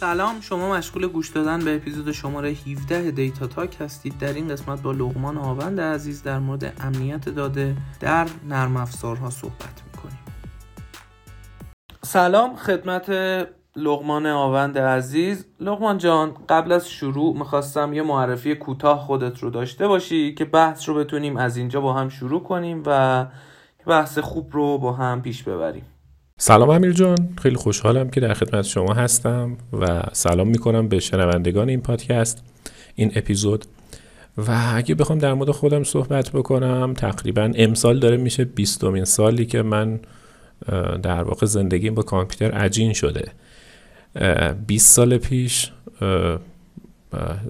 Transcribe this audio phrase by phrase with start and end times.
[0.00, 4.18] سلام شما مشغول گوش دادن به اپیزود شماره 17 دیتا تاک هستید.
[4.18, 9.82] در این قسمت با لغمان آوند عزیز در مورد امنیت داده در نرم افزارها صحبت
[9.92, 10.18] می‌کنیم.
[12.02, 13.10] سلام خدمت
[13.76, 15.46] لغمان آوند عزیز.
[15.60, 20.88] لغمان جان قبل از شروع می‌خواستم یه معرفی کوتاه خودت رو داشته باشی که بحث
[20.88, 23.26] رو بتونیم از اینجا با هم شروع کنیم و
[23.86, 25.84] بحث خوب رو با هم پیش ببریم.
[26.40, 27.28] سلام امیر جان.
[27.42, 32.42] خیلی خوشحالم که در خدمت شما هستم و سلام می‌کنم به شنوندگان این پادکست
[32.94, 33.64] این اپیزود.
[34.36, 39.62] و اگه بخوام در مورد خودم صحبت بکنم تقریبا امسال داره میشه بیستمین سالی که
[39.62, 40.00] من
[41.02, 43.32] در واقع زندگیم با کامپیوتر عجین شده.
[44.66, 45.70] 20 سال پیش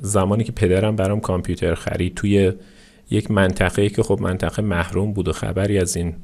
[0.03, 2.53] زمانی که پدرم برام کامپیوتر خرید توی
[3.11, 6.15] یک منطقه که خب منطقه محروم بود و خبری از این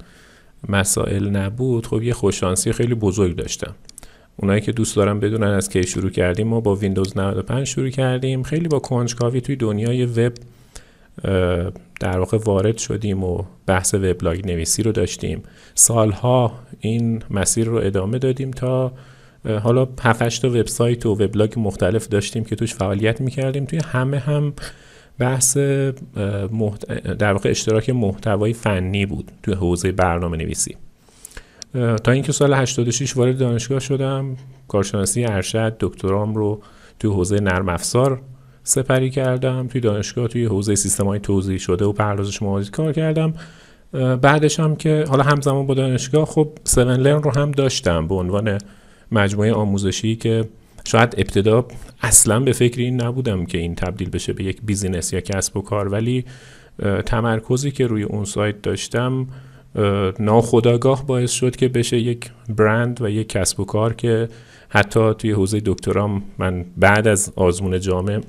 [0.68, 3.74] مسائل نبود خب یه خوششانسی خیلی بزرگ داشتم.
[4.36, 8.42] اونایی که دوست دارم بدونن از کی شروع کردیم ما با ویندوز 95 شروع کردیم.
[8.42, 10.32] خیلی با کنجکاوی توی دنیای وب
[12.00, 15.42] در واقع وارد شدیم و بحث وبلاگ نویسی رو داشتیم.
[15.74, 18.92] سالها این مسیر رو ادامه دادیم تا
[19.62, 23.64] حالا 7 تا وبسایت و وبلاگ مختلف داشتیم که توش فعالیت می‌کردیم.
[23.64, 24.52] توی همه هم
[25.18, 25.56] بحث
[27.18, 30.76] در واقع اشتراک محتوای فنی بود توی حوزه برنامه نویسی
[32.04, 34.36] تا اینکه سال 86 وارد دانشگاه شدم
[34.68, 36.60] کارشناسی ارشد دکترام رو
[36.98, 38.22] توی حوزه نرم افزار
[38.62, 43.34] سپری کردم توی دانشگاه توی حوزه سیستم های توضیح شده و پردازش موازی کار کردم.
[44.22, 48.58] بعدش هم که حالا همزمان با دانشگاه خب 7 لرن رو هم داشتم به عنوان
[49.12, 50.48] مجموعه آموزشی که
[50.84, 51.66] شاید ابتدا
[52.00, 55.62] اصلا به فکر این نبودم که این تبدیل بشه به یک بیزینس یا کسب و
[55.62, 56.24] کار ولی
[57.06, 59.26] تمرکزی که روی اون سایت داشتم
[60.20, 64.28] ناخداگاه باعث شد که بشه یک برند و یک کسب و کار که
[64.68, 68.20] حتی توی حوزه دکترام من بعد از آزمون جامعه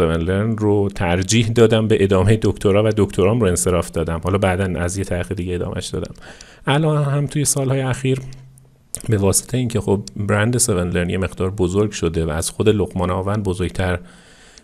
[0.00, 4.20] لرن رو ترجیح دادم به ادامه دکترا و دکترام رو انصراف دادم.
[4.24, 6.14] حالا بعدا از یه طریق دیگه ادامهش دادم.
[6.66, 8.20] الان هم توی سالهای اخیر
[9.08, 13.10] به واسطه اینکه خب برند 7 لرن یه مقدار بزرگ شده و از خود لقمان
[13.10, 13.98] آوند بزرگتر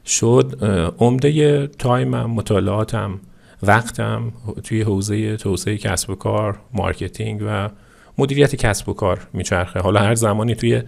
[0.07, 0.65] شد
[0.99, 3.21] عمده time م مطالعاتم
[3.63, 4.33] وقتم
[4.65, 7.71] توی حوزه توسعه کسب و کار marketing و
[8.19, 9.81] مدیریت کسب و کار میچرخه.
[9.81, 10.83] حالا هر زمانی توی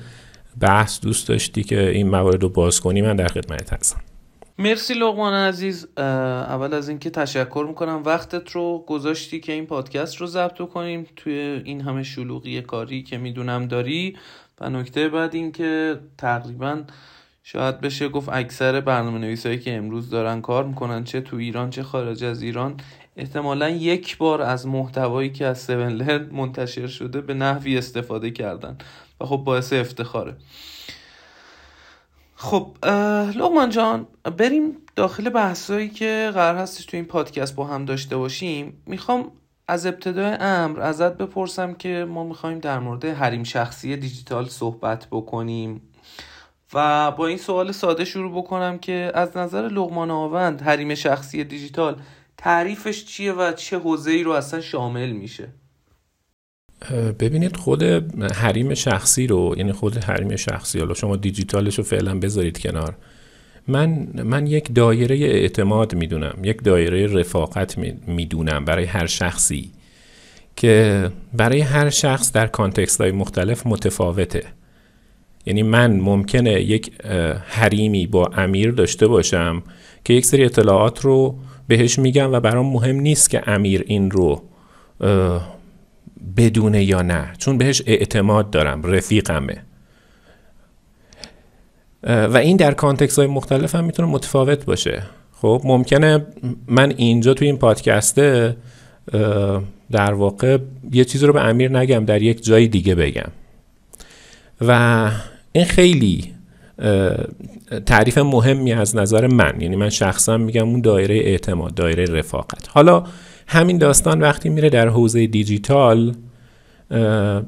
[0.61, 4.01] بحث دوست داشتی که این موارد رو باز کنی من در خدمت هستم.
[4.61, 5.89] مرسی لقمان عزیز.
[5.97, 8.03] اول از اینکه تشکر می‌کنم.
[8.05, 11.07] وقتت رو گذاشتی که این پادکست رو ضبط کنیم.
[11.17, 11.33] توی
[11.65, 14.17] این همه شلوغی کاری که می‌دونم داری.
[14.61, 16.83] و نکته بعد اینکه تقریبا
[17.43, 21.83] شاید بشه گفت اکثر برنامه نویسایی که امروز دارن کار می‌کنن چه تو ایران چه
[21.83, 22.77] خارج از ایران
[23.17, 28.79] احتمالا یک بار از محتوایی که از 7 منتشر شده به نحوی استفاده کردن.
[29.21, 30.37] و خب باعث افتخاره.
[32.41, 32.77] خب
[33.35, 34.07] لغمان جان
[34.39, 38.83] بریم داخل بحثایی که قرار هستش تو این پادکست با هم داشته باشیم.
[38.87, 39.31] می‌خوام
[39.69, 45.83] از ابتدای امر ازت بپرسم که ما می‌خوایم در مورد حریم شخصی دیجیتال صحبت بکنیم
[46.75, 51.97] و با این سوال ساده شروع بکنم که از نظر لغمان آوند حریم شخصی دیجیتال
[52.37, 55.49] تعریفش چیه و چه حوزه ای رو اصلا شامل میشه؟
[57.21, 57.83] ببینید خود
[58.35, 62.97] حریم شخصی رو یعنی خود حریم شخصی حالا شما دیجیتالش رو فعلا بذارید کنار.
[63.69, 69.71] من من یک دایره اعتماد می‌دونم یک دایره رفاقت می‌دونم برای هر شخصی
[70.57, 74.43] که برای هر شخص در context های مختلف متفاوته.
[75.47, 77.03] یعنی من ممکنه یک
[77.47, 79.63] حریمی با امیر داشته باشم
[80.05, 84.43] که یک سری اطلاعات رو بهش میگم و برام مهم نیست که امیر این رو
[86.37, 87.33] بدونه یا نه.
[87.39, 89.63] چون بهش اعتماد دارم رفیقمه.
[92.03, 95.03] و این در context های مختلف هم می‌تونه متفاوت باشه.
[95.33, 96.27] خب ممکنه
[96.67, 98.57] من اینجا توی این پادکسته
[99.91, 100.59] در واقع
[100.93, 103.31] یه چیزی رو به امیر نگم در یک جای دیگه بگم.
[104.61, 105.11] و
[105.53, 106.35] این خیلی
[107.87, 109.61] تعریف مهمی از نظر من.
[109.61, 112.69] یعنی من شخصا میگم اون دایره اعتماد دایره رفاقت.
[112.69, 113.05] حالا
[113.51, 116.15] همین داستان وقتی میره در حوزه دیجیتال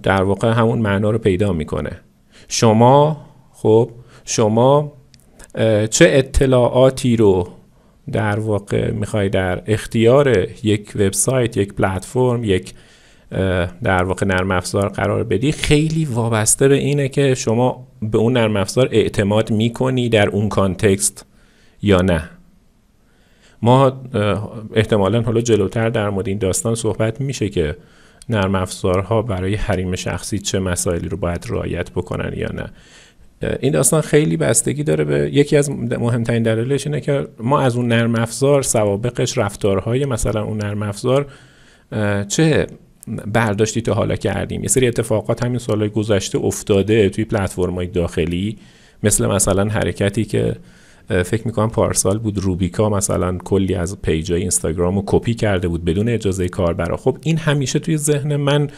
[0.02, 1.90] در واقع همون معنا رو پیدا می‌کنه.
[2.48, 3.20] شما
[3.52, 3.90] خب
[4.24, 4.92] شما
[5.90, 7.48] چه اطلاعاتی رو
[8.12, 12.74] در واقع می‌خوای در اختیار یک وبسایت یک پلتفرم یک
[13.82, 18.56] در واقع نرم افزار قرار بدی؟ خیلی وابسته به اینه که شما به اون نرم
[18.56, 21.26] افزار اعتماد می‌کنی در اون کانتکست
[21.82, 22.30] یا نه.
[23.62, 24.00] ما
[24.74, 27.76] احتمالا حالا جلوتر در مورد این داستان صحبت میشه که
[28.28, 32.70] نرم افزارها برای حریم شخصی چه مسائلی رو باید رعایت بکنن یا نه.
[33.60, 37.88] این داستان خیلی بستگی داره به یکی از مهمترین دلایلش اینه که ما از اون
[37.88, 41.26] نرم افزار سوابقش رفتارهای مثلا اون نرم افزار
[42.28, 42.66] چه
[43.26, 44.62] برداشتی تا حالا کردیم.
[44.62, 48.58] یه سری اتفاقات همین سالهای گذشته افتاده توی پلتفرم‌های داخلی
[49.02, 50.56] مثل مثلا حرکتی که
[51.10, 56.08] فکر می‌کنم پارسال بود روبیکا مثلا کلی از پیجای اینستاگرام رو کپی کرده بود بدون
[56.08, 56.96] اجازه کاربرا.
[56.96, 58.70] خب این همیشه توی ذهن من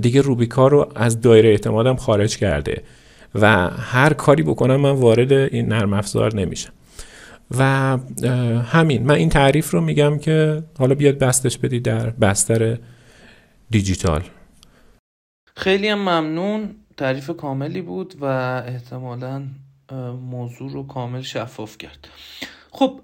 [0.00, 2.82] دیگه روبیکا رو از دایره اعتمادم خارج کرده
[3.34, 6.72] و هر کاری بکنم من وارد این نرم افزار نمیشم.
[7.58, 7.98] و
[8.62, 9.02] همین.
[9.02, 12.78] من این تعریف رو میگم که حالا بیاد بستش بدی در بستر
[13.70, 14.22] دیجیتال.
[15.56, 16.70] خیلی هم ممنون.
[16.96, 18.24] تعریف کاملی بود و
[18.66, 19.42] احتمالا
[20.30, 22.08] موضوع رو کامل شفاف کرد.
[22.70, 23.00] خب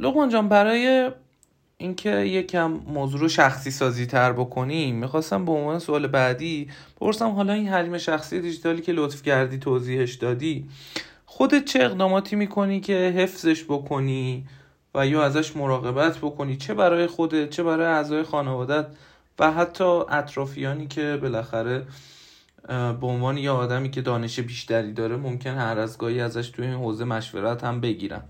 [0.00, 1.10] لقمان جان برای
[1.80, 7.52] اینکه یکم موضوع رو شخصی سازی تر بکنیم می‌خواستم به عنوان سوال بعدی بپرسم حالا
[7.52, 10.68] این حریم شخصی دیجیتالی که لطف کردی توضیحش دادی
[11.26, 14.46] خودت چه اقداماتی می‌کنی که حفظش بکنی
[14.94, 18.86] و یا ازش مراقبت بکنی؟ چه برای خودت چه برای اعضای خانوادت
[19.38, 21.86] و حتی اطرافیانی که بالاخره
[22.68, 26.74] به عنوان یه آدمی که دانش بیشتری داره ممکن هر از گاهی ازش توی این
[26.74, 28.24] حوزه مشورت هم بگیرم.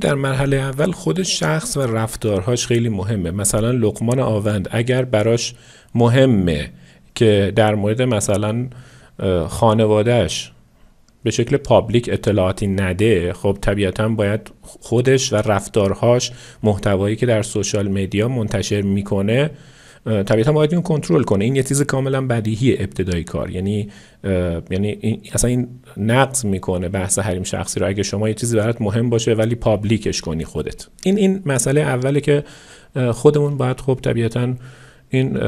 [0.00, 3.30] در مرحله اول خود شخص و رفتارهاش خیلی مهمه.
[3.30, 5.54] مثلا لقمان آوند اگر براش
[5.94, 6.70] مهمه
[7.14, 8.68] که در مورد مثلا
[9.48, 10.52] خانوادهش
[11.22, 16.32] به شکل پابلیک اطلاعاتی نده خب طبیعتا باید خودش و رفتارهاش
[16.62, 19.50] محتوایی که در سوشال مدیا منتشر می‌کنه
[20.06, 21.44] طبیعتا باید این کنترل کنه.
[21.44, 23.50] این یه چیز کاملا بدیهی ابتدای کار.
[23.50, 23.88] یعنی
[24.70, 27.86] یعنی این اصلا این نقض می‌کنه بحث حریم شخصی رو.
[27.88, 30.86] اگه شما یه چیزی برات مهم باشه ولی پابلیکش کنی خودت.
[31.04, 32.44] این این مسئله اوله که
[33.12, 34.54] خودمون باید خب طبیعتا
[35.10, 35.38] این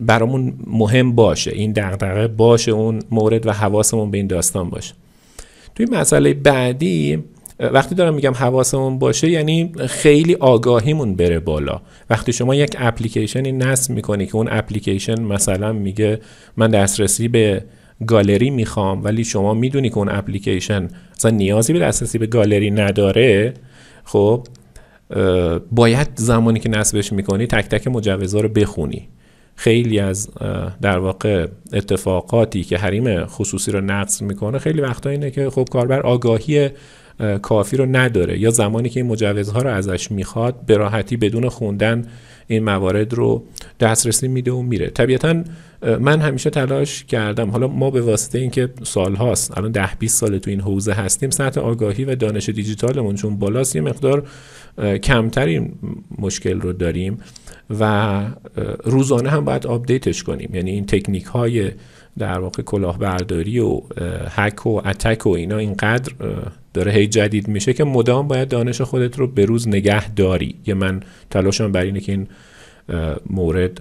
[0.00, 1.50] برامون مهم باشه.
[1.54, 4.94] این دغدغه باشه اون مورد و حواسمون به این داستان باشه.
[5.74, 7.24] توی مسئله بعدی
[7.60, 11.80] وقتی دارم میگم حواسمون باشه یعنی خیلی آگاهیمون بره بالا.
[12.10, 16.20] وقتی شما یک اپلیکیشنی نصب می‌کنی که اون اپلیکیشن مثلا میگه
[16.56, 17.64] من دسترسی به
[18.06, 23.54] گالری می‌خوام ولی شما می‌دونی که اون اپلیکیشن مثلا نیازی به دسترسی به گالری نداره
[24.04, 24.46] خب
[25.72, 29.08] باید زمانی که نصبش می‌کنی تک تک مجوزها رو بخونی.
[29.54, 30.30] خیلی از
[30.82, 36.00] در واقع اتفاقاتی که حریم خصوصی رو نقض می‌کنه خیلی وقتا اینه که خب کاربر
[36.00, 36.70] آگاهی
[37.42, 42.04] کافی رو نداره یا زمانی که این مجوزها رو ازش می‌خواد به راحتی بدون خوندن
[42.46, 43.44] این موارد رو
[43.80, 44.90] دسترسی میده و میره.
[44.90, 45.42] طبیعتا
[46.00, 47.50] من همیشه تلاش کردم.
[47.50, 51.60] حالا ما به واسطه اینکه سالهاست الان ده 20 سال تو این حوزه هستیم سطح
[51.60, 54.26] آگاهی و دانش دیجیتالمون چون بالاست یه مقدار
[55.02, 55.72] کمتر این
[56.18, 57.18] مشکل رو داریم
[57.80, 58.22] و
[58.84, 60.50] روزانه هم باید update ش کنیم.
[60.54, 61.70] یعنی این تکنیک های
[62.18, 63.80] در واقع کلاهبرداری و
[64.28, 66.12] هک و attack و اینا اینقدر
[66.74, 70.74] داره هی جدید میشه که مدام باید دانش خودت رو به روز نگه داری یه
[70.74, 71.00] من
[71.30, 72.28] تلاشم بر اینه که این
[73.30, 73.80] مورد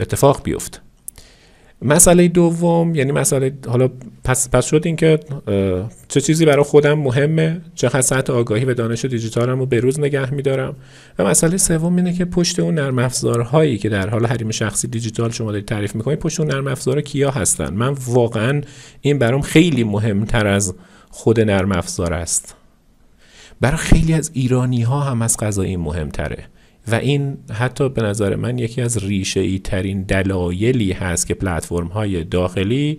[0.00, 0.78] اتفاق بیفته.
[1.82, 3.88] مسئله دوم یعنی مسئله حالا
[4.24, 5.20] پس, پس شد این که
[6.08, 10.34] چه چیزی برای خودم مهمه؟ چه سطح آگاهی و دانش دیجیتالم رو به روز نگه
[10.34, 10.76] میدارم؟
[11.18, 15.30] و مسئله سوم اینه که پشت اون نرم افزارهایی که در حال حریم شخصی دیجیتال
[15.30, 18.60] شما دارید تعریف می‌کنید پشت اون نرم افزار کیا هستن؟ من واقعا
[19.00, 20.74] این برام خیلی مهمتر از
[21.10, 22.54] خود نرم افزار است.
[23.60, 26.44] برای خیلی از ایرانی ها هم از قضایی مهمتره.
[26.88, 31.86] و این حتی به نظر من یکی از ریشه ای ترین دلایلی هست که پلتفرم
[31.86, 32.98] های داخلی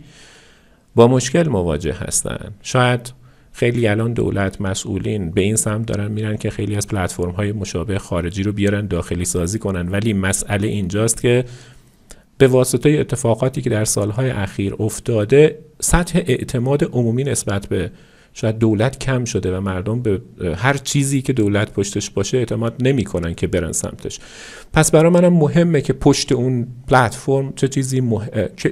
[0.96, 3.14] با مشکل مواجه هستند شاید
[3.58, 8.00] خیلی الان دولت مسئولین به این سمت دارن میرن که خیلی از پلتفرم های مشابه
[8.00, 9.90] خارجی رو بیارن داخلی سازی کنن.
[9.90, 11.46] ولی مسئله اینجاست که
[12.38, 17.92] به واسطه اتفاقاتی که در سالهای اخیر افتاده سطح اعتماد عمومی نسبت به
[18.40, 20.22] شاید دولت کم شده و مردم به
[20.56, 24.20] هر چیزی که دولت پشتش باشه اعتماد نمی‌کنن که برن سمتش.
[24.74, 28.04] پس برای منم مهمه که پشت اون پلتفرم چه چیزی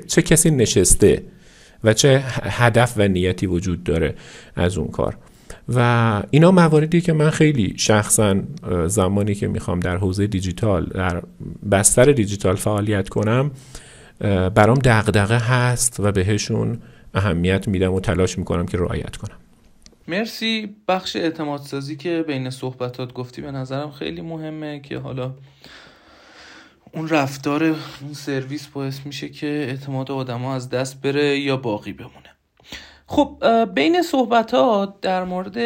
[0.07, 1.23] چه کسی نشسته
[1.83, 4.15] و چه هدف و نیتی وجود داره
[4.55, 5.17] از اون کار.
[5.69, 8.35] و اینا مواردی که من خیلی شخصا
[8.87, 11.23] زمانی که می‌خوام در حوزه دیجیتال در
[11.71, 13.51] بستر دیجیتال فعالیت کنم
[14.55, 16.79] برام دغدغه هست و بهشون
[17.13, 19.35] اهمیت میدم و تلاش می‌کنم که رعایت کنم.
[20.07, 20.75] مرسی.
[20.87, 25.33] بخش اعتماد سازی که بین صحبتات گفتی به نظرم خیلی مهمه که حالا
[26.93, 32.35] اون رفتار اون سرویس باعث میشه که اعتماد آدما از دست بره یا باقی بمونه.
[33.07, 33.43] خب
[33.73, 35.57] بین صحبتات در مورد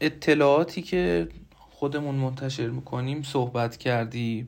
[0.00, 1.28] اطلاعاتی که
[1.70, 4.46] خودمون منتشر می‌کنیم صحبت کردی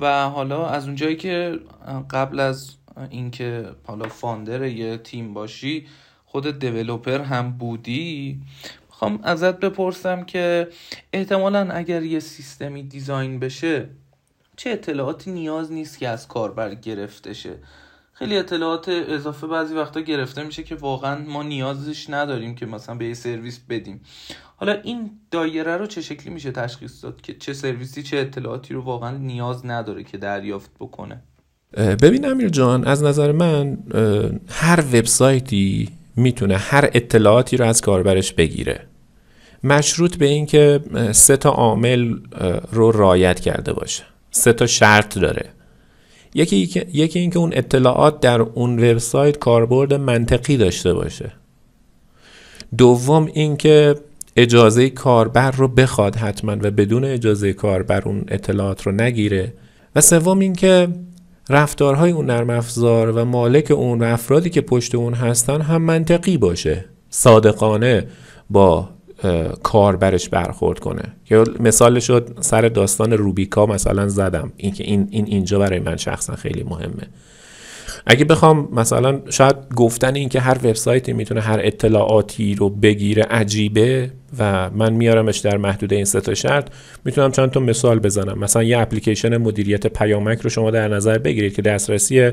[0.00, 1.58] و حالا از اونجایی که
[2.10, 2.76] قبل از
[3.10, 5.86] اینکه حالا فاندر یه تیم باشی
[6.32, 8.40] خود دیولوپر هم بودی؟
[8.88, 10.68] می‌خوام ازت بپرسم که
[11.12, 13.88] احتمالا اگر یه سیستمی دیزاین بشه
[14.56, 17.54] چه اطلاعاتی نیاز نیست که از کاربر گرفته شه
[18.12, 23.04] خیلی اطلاعات اضافه بعضی وقتا گرفته میشه که واقعا ما نیازش نداریم که مثلا به
[23.04, 24.00] یه سرویس بدیم.
[24.56, 28.82] حالا این دایره رو چه شکلی میشه تشخیص داد که چه سرویسی چه اطلاعاتی رو
[28.82, 31.22] واقعا نیاز نداره که دریافت بکنه؟
[31.76, 33.78] ببین امیر جان از نظر من
[34.48, 38.80] هر وبسایتی می‌تونه هر اطلاعاتی رو از کاربرش بگیره.
[39.64, 40.80] مشروط به این که
[41.12, 42.14] سه تا عامل
[42.72, 44.02] رو رایت کرده باشه.
[44.30, 45.48] سه تا شرط داره.
[46.34, 51.32] یکی یکی اینکه اون اطلاعات در اون وبسایت کاربرد منطقی داشته باشه.
[52.78, 53.94] دوم اینکه
[54.36, 59.52] اجازه کاربر رو بخواد حتما و بدون اجازه کاربر اون اطلاعات رو نگیره.
[59.96, 60.88] و سوم اینکه
[61.48, 66.36] رفتارهای اون نرم افزار و مالک اون و افرادی که پشت اون هستن هم منطقی
[66.36, 66.84] باشه.
[67.10, 68.06] صادقانه
[68.50, 68.88] با
[69.62, 71.02] کاربرش برخورد کنه.
[71.24, 74.52] که مثال شد سر داستان روبیکا مثلا زدم.
[74.56, 77.08] اینکه این این اینجا برای من شخصا خیلی مهمه.
[78.06, 84.10] اگه بخوام مثلا شاید گفتن این که هر وبسایتی می‌تونه هر اطلاعاتی رو بگیره عجیبه
[84.38, 86.68] و من میارمش در محدوده این سه شرط
[87.04, 88.38] می‌تونم چند تا مثال بزنم.
[88.38, 92.30] مثلا یه اپلیکیشن مدیریت پیامک رو شما در نظر بگیرید که دسترسی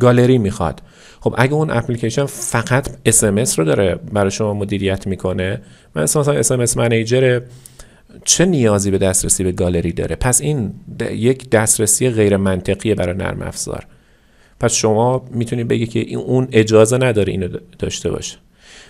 [0.00, 0.82] گالری می‌خواد.
[1.20, 5.60] خب اگه اون اپلیکیشن فقط SMS رو داره برای شما مدیریت می‌کنه
[5.96, 7.40] مثلا مثلا SMS منیجر
[8.24, 10.74] چه نیازی به دسترسی به گالری داره؟ پس این
[11.10, 13.86] یک دسترسی غیر منطقیه برای نرم افزار.
[14.62, 18.36] پس شما می‌تونید بگی که این اون اجازه نداره اینو داشته باشه.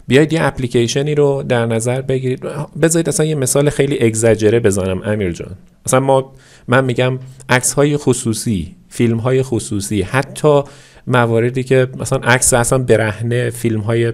[0.07, 2.43] بیاید یه اپلیکیشنی رو در نظر بگیرید.
[2.83, 5.57] بذارید اصلا یه مثال خیلی اگزاجره بزنم امیر جان.
[5.87, 6.33] مثلا ما
[6.69, 10.63] من میگم عکس های خصوصی فیلم های خصوصی حتی
[11.07, 14.13] مواردی که مثلا عکس اصلا برهنه فیلم های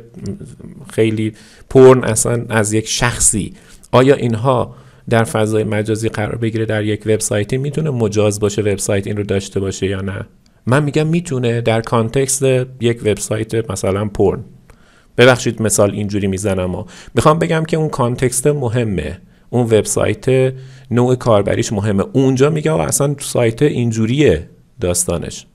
[0.92, 1.32] خیلی
[1.70, 3.52] پرن اصلا از یک شخصی.
[3.92, 4.74] آیا اینها
[5.10, 9.60] در فضای مجازی قرار بگیره در یک وبسایتی؟ می‌تونه مجاز باشه وبسایت این رو داشته
[9.60, 10.26] باشه یا نه؟
[10.68, 12.42] من میگم می‌تونه در کانتکست
[12.80, 14.44] یک وبسایت مثلا پرن
[15.18, 16.84] ببخشید مثال اینجوری می‌زنم و
[17.14, 19.20] می‌خوام بگم که اون context مهمه.
[19.50, 20.54] اون وبسایت
[20.90, 22.04] نوع کاربریش مهمه.
[22.12, 24.48] اونجا میگه اصلا سایت اینجوریه
[24.80, 25.46] داستانش.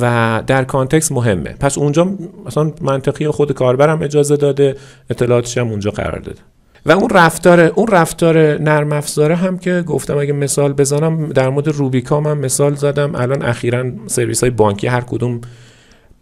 [0.00, 1.50] و در context مهمه.
[1.60, 2.16] پس اونجا
[2.46, 4.76] مثلا منطقی خود کاربرم اجازه داده
[5.10, 6.40] اطلاعاتش هم اونجا قرار داده.
[6.86, 11.68] و اون رفتار اون رفتار نرم افزاره هم که گفتم اگه مثال بزنم در مورد
[11.68, 13.14] روبیکا من مثال زدم.
[13.14, 15.40] الان اخیرا سرویس های بانکی هر کدوم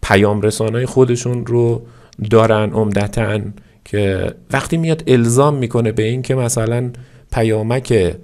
[0.03, 1.81] پیام رسانای خودشون رو
[2.29, 3.39] دارن عمدتا
[3.85, 6.91] که وقتی میاد الزام می‌کنه به این که مثلا
[7.33, 8.15] پیامک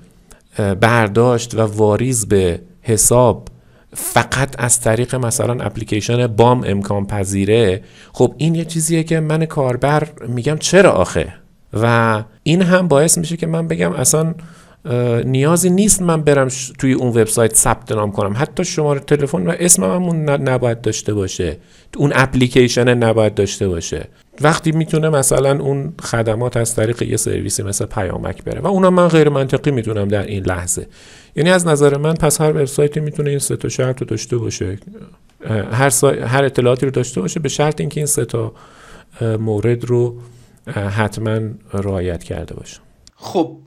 [0.81, 3.47] برداشت و واریز به حساب
[3.93, 7.83] فقط از طریق مثلا اپلیکیشن بام امکان پذیره
[8.13, 11.40] خب این یه چیزیه که من کاربر میگم چرا آخه؟
[11.73, 14.33] و این هم باعث میشه که من بگم اصلا
[15.25, 16.47] نیازی نیست من برم
[16.79, 18.33] توی اون وبسایت ثبت نام کنم.
[18.37, 21.57] حتی شماره تلفن و اسمم هم نباید داشته باشه.
[21.97, 24.07] اون اپلیکیشن نباید داشته باشه.
[24.41, 28.61] وقتی می‌تونه مثلا اون خدمات از طریق یه سرویسی مثل پیامک بره.
[28.61, 30.87] و اونم من غیر منطقی می‌تونم در این لحظه.
[31.35, 34.77] یعنی از نظر من پس هر وبسایتی می‌تونه این سه تا شرط رو داشته باشه.
[35.71, 35.91] هر,
[36.25, 38.53] هر اطلاعاتی رو داشته باشه به شرط اینکه این سه تا
[39.39, 40.17] مورد رو
[40.67, 41.39] حتما
[41.73, 42.79] رعایت کرده باشه.
[43.15, 43.57] خب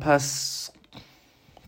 [0.00, 0.70] پس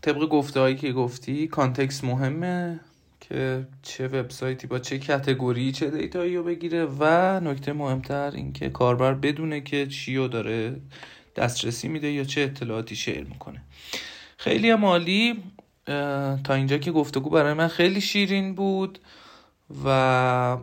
[0.01, 2.79] طبق گفته هایی که گفتی کانتکست مهمه
[3.19, 9.13] که چه وبسایتی با چه کتگوری چه دیتایی رو بگیره و نکته مهمتر اینکه کاربر
[9.13, 10.75] بدونه که چی رو داره
[11.35, 13.61] دسترسی میده یا چه اطلاعاتی شیر می‌کنه.
[14.37, 15.43] خیلی مالی
[16.43, 18.99] تا اینجا که گفتگو برای من خیلی شیرین بود
[19.85, 20.57] و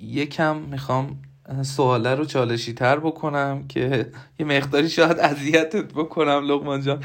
[0.00, 1.22] یکم می‌خوام
[1.62, 7.04] سواله رو چالشی تر بکنم که یه مقداری شاید اذیتت بکنم لغمان جان.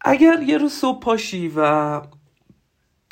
[0.00, 2.00] اگر یه روز صبح پاشی و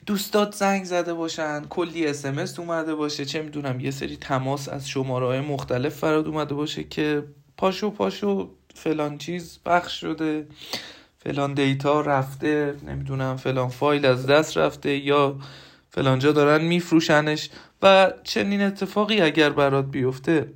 [0.06, 5.26] دوستات زنگ زده باشن کلی SMS اومده باشه چه می‌دونم یه سری تماس از شماره
[5.26, 7.24] های مختلف افراد اومده باشه که
[7.56, 10.46] پاشو پاشو فلان چیز پخش شده
[11.18, 15.38] فلان data رفته نمی‌دونم فلان فایل از دست رفته یا
[15.90, 17.50] فلانجا دارن میفروشنش.
[17.82, 20.46] و چنین اتفاقی اگر برات بیفته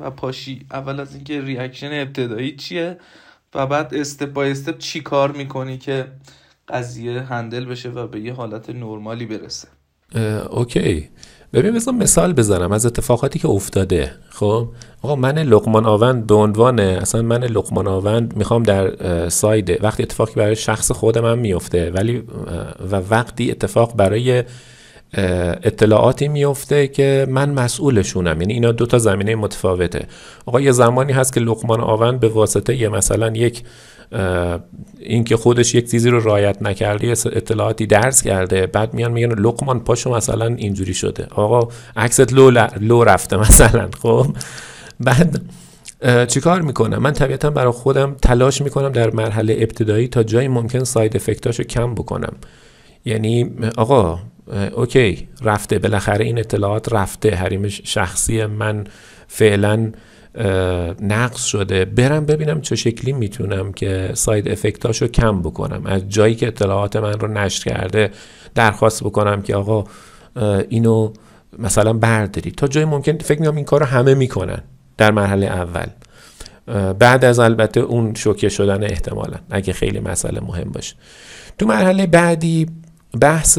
[0.00, 2.96] و پاشی اول از اینکه reaction ابتدایی چیه
[3.54, 6.06] و بعد step by step چی کار می‌کنی که
[6.68, 9.68] قضیه handle بشه و به یه حالت نرمالی برسه؟
[10.50, 11.08] OK.
[11.52, 14.12] ببین مثلا مثال بزنم از اتفاقاتی که افتاده.
[14.28, 14.68] خب؟
[15.02, 20.32] آقا من لقمان آوند به عنوان اصلا من لقمان آوند می‌خوام در side وقتی اتفاقی
[20.34, 22.22] برای شخص خود من میفته ولی
[22.90, 24.44] و وقتی اتفاق برای
[25.14, 28.40] اطلاعاتی میفته که من مسئولشونم.
[28.40, 30.06] یعنی اینا دو تا زمینه متفاوته.
[30.46, 33.62] آقا یه زمانی هست که لقمان آوند به واسطه یه مثلا یک
[35.00, 40.10] اینکه خودش یک چیزی رو رعایت نکرده اطلاعاتی درز کرده بعد میان میگن لقمان پاشو
[40.10, 41.26] مثلا اینجوری شده.
[41.30, 42.50] آقا عکست لو,
[42.80, 43.88] لو رفته مثلا.
[44.02, 44.26] خب؟
[45.00, 45.40] بعد
[46.28, 51.16] چیکار می‌کنم؟ من طبیعتا برای خودم تلاش می‌کنم در مرحله ابتدایی تا جایی ممکن side
[51.16, 52.32] effect اشو کم بکنم.
[53.04, 54.18] یعنی آقا
[54.72, 55.78] OK رفته.
[55.78, 57.30] بالاخره این اطلاعات رفته.
[57.30, 58.84] حریم شخصی من
[59.28, 59.92] فعلا
[61.00, 61.84] نقص شده.
[61.84, 65.86] برم ببینم چه شکلی می‌تونم که ساید افکتاشو کم بکنم.
[65.86, 68.10] از جایی که اطلاعات من رو نشر کرده
[68.54, 69.84] درخواست بکنم که آقا
[70.68, 71.12] اینو
[71.58, 74.62] مثلا برداری تا جایی ممکن فکر می‌کنم این کار رو همه می‌کنن
[74.96, 75.86] در مرحله اول.
[76.92, 80.94] بعد از البته اون شوکه شدن احتمالا اگه خیلی مسئله مهم باشه.
[81.58, 82.66] تو مرحله بعدی
[83.20, 83.58] بحث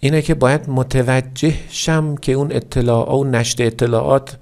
[0.00, 4.36] اینه که باید متوجه شم که اون اطلاعات و نشت اطلاعات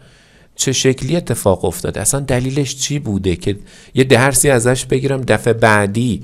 [0.56, 2.00] چه شکلی اتفاق افتاده.
[2.00, 3.56] اصلا دلیلش چی بوده که
[3.94, 6.22] یه درسی ازش بگیرم دفعه بعدی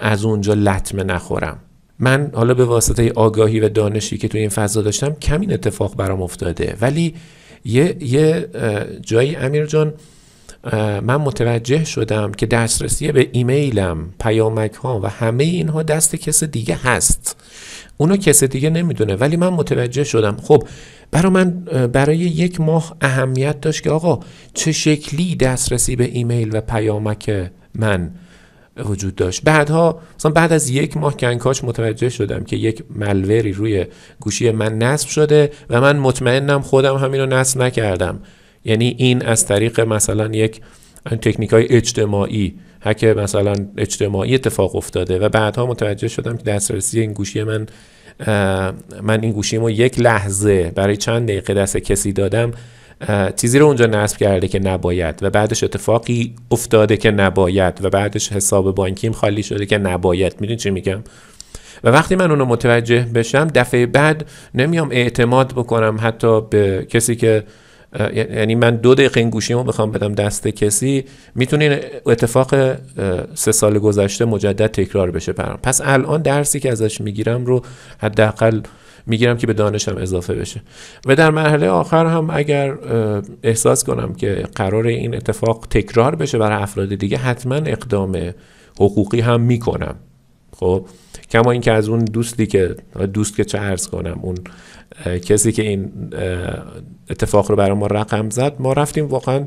[0.00, 1.58] از اونجا لطمه نخورم.
[1.98, 5.96] من حالا به واسطه آگاهی و دانشی که توی این فضا داشتم کم این اتفاق
[5.96, 6.76] برام افتاده.
[6.80, 7.14] ولی
[7.64, 8.48] یه, یه
[9.00, 9.94] جایی امیر جان
[11.02, 16.74] من متوجه شدم که دسترسی به ایمیلم پیامک ها و همه اینها دست کس دیگه
[16.74, 17.36] هست.
[17.96, 20.36] اونو کس دیگه نمی‌دونه ولی من متوجه شدم.
[20.42, 20.64] خب
[21.10, 21.50] برای من
[21.92, 24.20] برای یک ماه اهمیت داشت که آقا
[24.54, 28.10] چه شکلی دسترسی به ایمیل و پیامک من
[28.76, 29.44] وجود داشت.
[29.44, 33.86] بعدها مثلا بعد از یک ماه کنکاش متوجه شدم که یک ملوری روی
[34.20, 38.20] گوشی من نصب شده و من مطمئنم خودم همینو نصب نکردم.
[38.64, 40.60] یعنی این از طریق مثلا یک
[41.06, 47.12] تکنیک های اجتماعی هک مثلا اجتماعی اتفاق افتاده و بعدها متوجه شدم که دسترسی این
[47.12, 47.66] گوشی من
[49.02, 52.52] من این گوشیمو یک لحظه برای چند دقیقه دست کسی دادم
[53.36, 58.32] چیزی رو اونجا نصب کرده که نباید و بعدش اتفاقی افتاده که نباید و بعدش
[58.32, 60.34] حساب بانکیم خالی شده که نباید.
[60.40, 61.02] می‌دونی چی میگم؟
[61.84, 67.44] و وقتی من اونو متوجه بشم دفعه بعد نمیام اعتماد بکنم حتی به کسی که
[68.14, 72.76] یعنی من دو دقیقه این گوشیمو بخوام بدم دست کسی می‌تونه اتفاق
[73.34, 75.58] سه سال گذشته مجدد تکرار بشه برام.
[75.62, 77.62] پس الان درسی که ازش می‌گیرم رو
[77.98, 78.60] حداقل
[79.06, 80.62] می‌گیرم که به دانشم اضافه بشه.
[81.06, 82.74] و در مرحله آخر هم اگر
[83.42, 88.34] احساس کنم که قرار این اتفاق تکرار بشه برای افراد دیگه حتما اقدام
[88.80, 89.94] حقوقی هم می‌کنم.
[90.62, 90.86] خب؟
[91.30, 92.76] کما اینکه از اون دوستی که
[93.14, 94.36] دوست که چه عرض کنم اون
[95.18, 95.92] کسی که این
[97.10, 99.44] اتفاق رو برای ما رقم زد ما رفتیم واقعا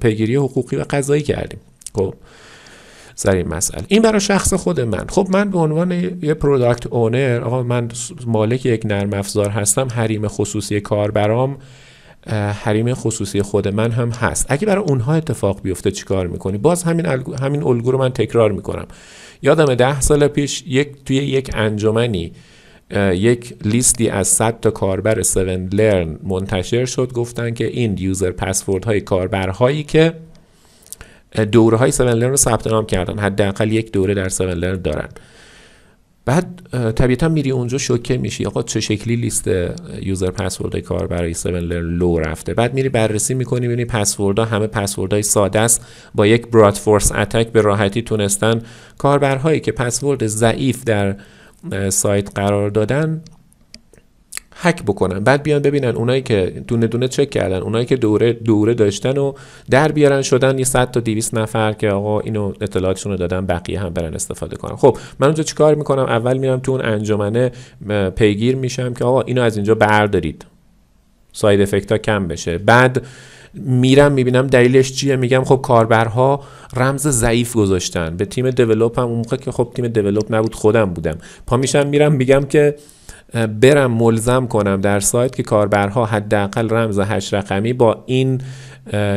[0.00, 1.60] پیگیری حقوقی و قضایی کردیم.
[1.94, 2.14] خب؟
[3.14, 3.84] سر این مسئله.
[3.88, 5.06] این برای شخص خود من.
[5.08, 5.92] خب من به عنوان
[6.22, 7.88] یه product owner آقا من
[8.26, 11.56] مالک یک نرم افزار هستم حریم خصوصی کاربرام
[12.32, 14.46] حریم خصوصی خود من هم هست.
[14.48, 17.06] اگه برای اونها اتفاق بیفته چیکار می‌کنی؟ باز همین
[17.40, 18.86] همین الگو رو من تکرار می‌کنم.
[19.42, 22.32] یادم ده سال پیش یک توی یک انجمنی
[23.12, 27.12] یک لیستی از 100 تا کاربر 7 Learn منتشر شد.
[27.12, 30.12] گفتن که این user password های کاربرهایی که
[31.52, 33.18] دوره های 7 لرن رو ثبت نام کردن.
[33.18, 35.08] حداقل یک دوره در 7 لرن دارن.
[36.26, 36.60] بعد
[36.96, 38.46] طبیعتا میری اونجا شوکه میشی.
[38.46, 39.50] آقا چه شکلی لیست
[40.02, 44.66] یوزر پسورد کار برای 7 لرن لو رفته؟ بعد میری بررسی می‌کنی ببینی پسوردها همه
[44.66, 45.86] پسوردهای ساده است.
[46.14, 48.62] با یک براد فورس اتک به راحتی تونستن
[48.98, 51.16] کاربرهایی که پسورد ضعیف در
[51.90, 53.22] سایت قرار دادن
[54.58, 55.18] هک بکنن.
[55.18, 59.32] بعد بیان ببینن اونایی که دونه دونه چک کردن اونایی که دوره دوره داشتن و
[59.70, 63.80] در بیارن شدن یه 100 تا 200 نفر که آقا اینو اطلاعاتشون رو دادن بقیه
[63.80, 64.76] هم برن استفاده کنن.
[64.76, 67.52] خب من اونجا چیکار می‌کنم؟ اول میرم تو اون انجمنه
[68.16, 70.46] پیگیر میشم که آقا اینو از اینجا بردارید.
[71.32, 72.58] ساید افکت ها کم بشه.
[72.58, 73.06] بعد
[73.54, 76.40] میرم می‌بینم دلیلش چیه؟ میگم خب کاربرها
[76.76, 78.16] رمز ضعیف گذاشتن.
[78.16, 81.18] به تیم دیولپ هم اون موقع که خب تیم دیولپ نبود خودم بودم.
[81.46, 82.76] پا میشم میرم میگم که
[83.60, 88.40] برم ملزم کنم در سایت که کاربرها حداقل رمز هشت رقمی با این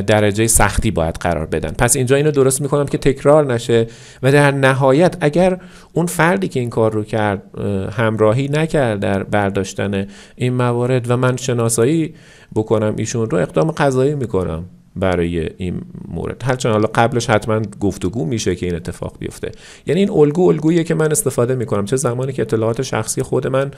[0.07, 1.71] درجه سختی باید قرار بدن.
[1.71, 3.87] پس اینجا اینو درست می‌کنم که تکرار نشه
[4.23, 5.57] و در نهایت اگر
[5.93, 7.43] اون فردی که این کار رو کرد
[7.91, 12.13] همراهی نکرد در برداشتن این موارد و من شناسایی
[12.55, 14.65] بکنم ایشون رو اقدام قضایی می‌کنم.
[14.99, 16.43] برای این مورد.
[16.43, 19.51] هرچند حالا قبلش حتما گفتگو میشه که این اتفاق بیفته.
[19.85, 21.85] یعنی این الگو الگوییه که من استفاده می‌کنم.
[21.85, 23.71] چه زمانی که اطلاعات شخصی خود من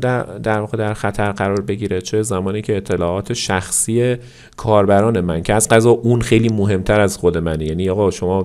[0.00, 4.16] در, در واقع در خطر قرار بگیره چه زمانی که اطلاعات شخصی
[4.56, 7.64] کاربران من که از قضا اون خیلی مهمتر از خود منه.
[7.64, 8.44] یعنی آقا شما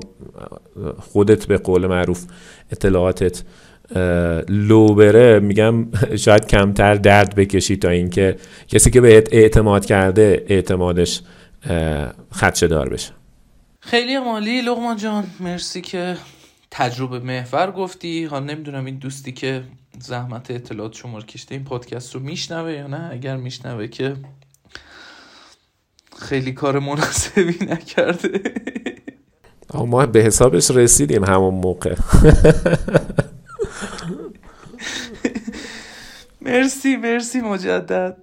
[0.99, 2.25] خودت به قول معروف
[2.71, 3.43] اطلاعاتت
[4.49, 5.87] لو بره میگم
[6.25, 8.35] شاید کمتر درد بکشی تا اینکه
[8.67, 11.21] کسی که بهت اعتماد کرده اعتمادش
[12.31, 13.11] خدشه دار بشه.
[13.79, 15.23] خیلی مالی لغمان جان.
[15.39, 16.17] مرسی که
[16.71, 18.25] تجربه محور گفتی.
[18.25, 19.63] حالا نمی‌دونم این دوستی که
[19.99, 24.15] زحمت اطلاعات شما رو کشته این پادکست رو میشنوه یا نه؟ اگر میشنوه که
[26.19, 28.41] خیلی کار مناسبی نکرده.
[29.73, 31.95] ما به حسابش رسیدیم همون موقع.
[36.41, 38.17] مرسی مرسی مجدد.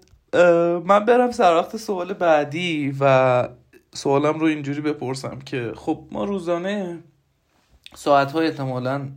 [0.85, 3.49] من برم سر وقت سوال بعدی و
[3.95, 6.99] سوالم رو اینجوری بپرسم که خب ما روزانه
[7.95, 9.09] ساعت های احتمالا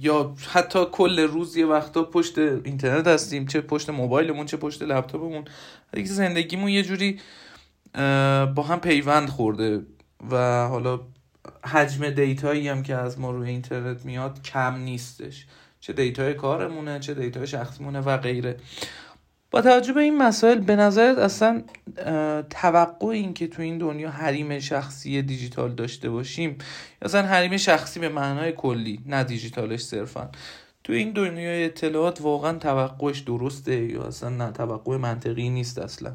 [0.00, 5.44] یا حتی کل روز یه وقتا پشت اینترنت هستیم چه پشت موبایلمون چه پشت لپتاپمون.
[5.92, 7.20] دیگه زندگیمون یه جوری
[8.54, 9.82] با هم پیوند خورده
[10.30, 11.00] و حالا
[11.64, 15.46] حجم data یی هم که از ما روی اینترنت میاد کم نیستش.
[15.80, 18.56] چه data ی کارمونه چه data ی شخصیمونه و غیره.
[19.52, 21.62] با توجه به این مسائل به نظرت اصلا
[22.50, 26.58] توقع این که تو این دنیا حریم شخصی دیجیتال داشته باشیم
[27.02, 30.28] اصلا حریم شخصی به معنای کلی نه دیجیتالش صرفا.
[30.84, 36.12] تو این دنیای اطلاعات واقعا توقعش درسته یا اصلا نه توقع منطقی نیست اصلا.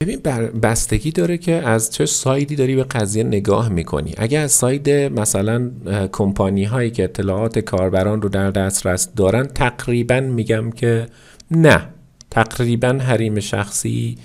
[0.00, 0.20] ببین
[0.62, 4.14] بستگی داره که از چه سایدی داری به قضیه نگاه می‌کنی.
[4.18, 5.70] اگر از ساید مثلا
[6.12, 11.06] کمپانی هایی که اطلاعات کاربران رو در دسترس دارن تقریبا میگم که
[11.50, 11.88] نه.
[12.34, 14.16] تقریبا حریم شخصی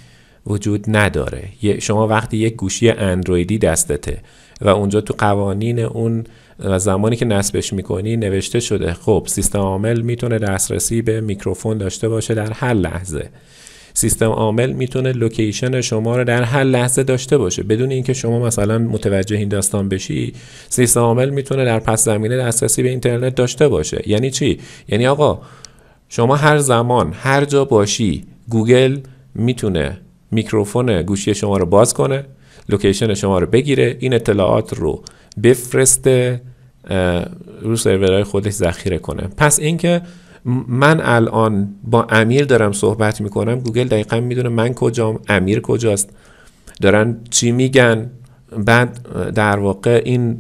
[0.48, 1.44] وجود نداره.
[1.80, 4.18] شما وقتی یک گوشی اندرویدی دستته
[4.62, 6.24] و اونجا تو قوانین اون
[6.60, 12.10] و زمانی که نصبش می‌کنی نوشته شده خب سیستم عامل می‌تونه دسترسی به میکروفون داشته
[12.10, 13.30] باشه در هر لحظه.
[13.94, 17.64] سیستم عامل می‌تونه location شما رو در هر لحظه داشته باشه.
[17.64, 20.34] بدون اینکه شما مثلا متوجه این داستان بشی
[20.70, 24.02] سیستم عامل می‌تونه در پس زمینه دسترسی به اینترنت داشته باشه.
[24.06, 25.42] یعنی چی؟ یعنی آقا
[26.10, 29.00] شما هر زمان هر جا باشی گوگل
[29.36, 29.98] می‌تونه
[30.32, 32.26] میکروفون گوشی شما رو باز کنه
[32.70, 35.04] location شما رو بگیره این اطلاعات رو
[35.44, 36.42] بفرسته
[37.62, 39.28] رو سرورهای خودش ذخیره کنه.
[39.38, 40.02] پس اینکه
[40.68, 46.10] من الان با امیر دارم صحبت می‌کنم گوگل دقیقا می‌دونه من کجام امیر کجاست.
[46.82, 48.10] دارن چی میگن.
[48.58, 49.00] بعد
[49.36, 50.38] در واقع این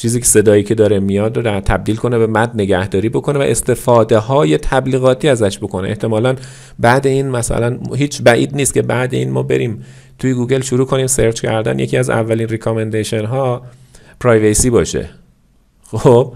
[0.00, 4.18] چیزی که صدایی که داره میاد رو تبدیل کنه به متن نگهداری بکنه و استفاده
[4.18, 5.88] های تبلیغاتی ازش بکنه.
[5.88, 6.36] احتمالا
[6.78, 9.84] بعد این مثلا هیچ بعید نیست که بعد این ما بریم
[10.18, 11.78] توی گوگل شروع کنیم سرچ کردن.
[11.78, 13.62] یکی از اولین recommendation ها
[14.20, 15.08] privacy باشه.
[15.90, 16.32] خب؟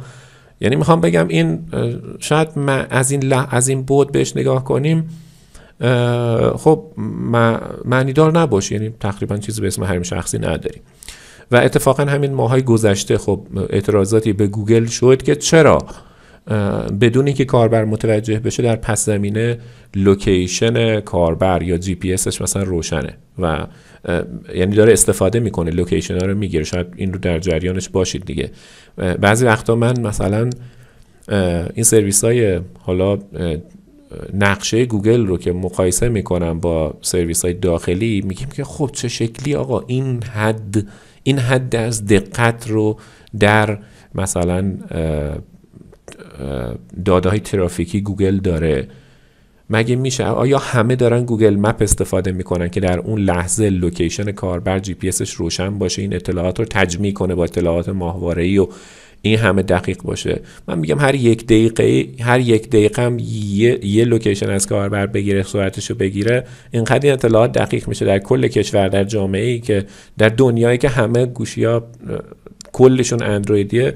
[0.60, 1.58] یعنی می‌خوام بگم این
[2.18, 2.48] شاید
[2.90, 5.08] از این از این بعد بهش نگاه کنیم
[6.56, 6.84] خب
[7.84, 10.82] معنی دار نباشه یعنی تقریبا چیزی به اسم حریم شخصی نداریم.
[11.54, 13.40] و اتفاقا همین ماهای گذشته خب
[13.70, 15.78] اعتراضاتی به گوگل شد که چرا
[17.00, 19.58] بدون اینکه کاربر متوجه بشه در پس زمینه
[19.94, 23.66] location کاربر یا جی پی اسش مثلا روشنه و
[24.54, 26.64] یعنی داره استفاده می‌کنه location ها رو می‌گیره.
[26.64, 28.50] شاید این رو در جریانش باشید دیگه.
[28.96, 30.50] بعضی وقتا من مثلا
[31.74, 33.18] این سرویس های حالا
[34.34, 39.54] نقشه گوگل رو که مقایسه می‌کنم با سرویس های داخلی میگیم که خب چه شکلی
[39.54, 40.86] آقا این حد
[41.24, 42.98] این حد از دقت رو
[43.38, 43.78] در
[44.14, 44.74] مثلا
[47.04, 48.88] داده های ترافیکی گوگل داره.
[49.70, 54.78] مگه میشه؟ آیا همه دارن Google Map استفاده می‌کنن که در اون لحظه location کاربر
[54.78, 58.66] GP روشن باشه؟ این اطلاعات رو تجمیع کنه با اطلاعات ماهواره و
[59.24, 60.40] این همه دقیق باشه.
[60.68, 65.42] من میگم هر یک دقیقه هر یک دقیقه هم یه, یه لوکیشن از کاربر بگیره
[65.42, 66.44] صورتش رو بگیره.
[66.70, 69.84] اینقدر این اطلاعات دقیق میشه در کل کشور در جامعه ای که
[70.18, 71.84] در دنیایی که همه گوشی ها
[72.72, 73.94] کلشون اندرویدیه.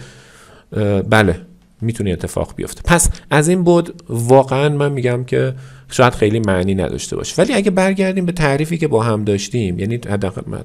[1.11, 1.37] بله
[1.81, 2.83] می‌تونه اتفاق بیفته.
[2.85, 5.55] پس از این بود واقعا من میگم که
[5.91, 7.43] شاید خیلی معنی نداشته باشه.
[7.43, 9.99] ولی اگه برگردیم به تعریفی که با هم داشتیم یعنی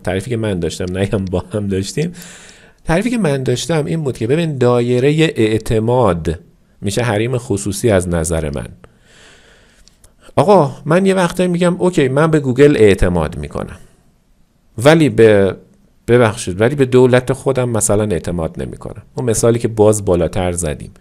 [0.04, 2.14] تعریفی که من داشتم نگم با هم داشتیم
[2.86, 6.40] تعریفی که من داشتم این بود که ببین دایره اعتماد
[6.82, 8.68] میشه حریم خصوصی از نظر من.
[10.36, 13.78] آقا من یه وقتایی میگم OK من به گوگل اعتماد می‌کنم.
[14.78, 15.56] ولی به
[16.08, 19.04] ببخشید ولی به دولت خودم مثلا اعتماد نمی‌کنم.
[19.16, 20.92] اون مثالی که باز بالاتر زدیم.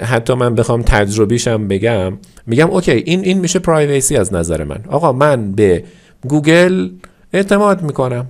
[0.00, 4.84] حتی من بخوام تجربیشم بگم میگم OK این این میشه privacy از نظر من.
[4.88, 5.84] آقا من به
[6.28, 6.90] گوگل
[7.32, 8.26] اعتماد می‌کنم.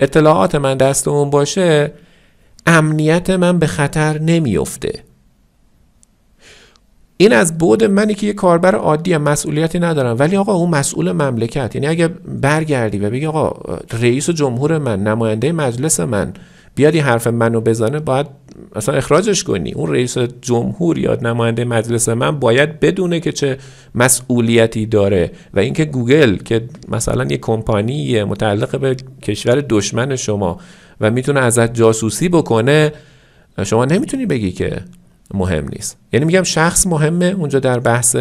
[0.00, 1.92] اطلاعات من دست اون باشه
[2.66, 5.04] امنیت من به خطر نمیفته
[7.16, 10.16] این از بود منی که یه کاربر عادی هم مسئولیتی ندارم.
[10.18, 11.74] ولی آقا اون مسئول مملکت.
[11.74, 16.32] یعنی اگه برگردی و بگی آقا رئیس جمهور من نماینده مجلس من
[16.74, 18.26] بیاد این حرف منو بزنه باید
[18.76, 19.72] اصلا اخراجش کنی.
[19.72, 23.58] اون رئیس جمهور یا نماینده مجلس من باید بدونه که چه
[23.94, 30.58] مسئولیتی داره و اینکه گوگل که مثلا یه کمپانی متعلق به کشور دشمن شما
[31.00, 32.92] و می‌تونه ازت جاسوسی بکنه
[33.62, 34.82] شما نمی‌تونی بگی که
[35.34, 35.98] مهم نیست.
[36.12, 38.16] یعنی میگم شخص مهمه اونجا در بحث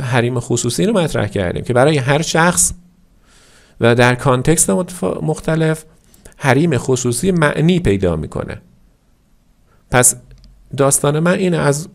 [0.00, 2.72] حریم خصوصی رو مطرح کردیم که برای هر شخص
[3.80, 4.70] و در context
[5.22, 5.84] مختلف
[6.36, 8.60] حریم خصوصی معنی پیدا می‌کنه.
[9.90, 10.16] پس
[10.76, 11.88] داستان من این از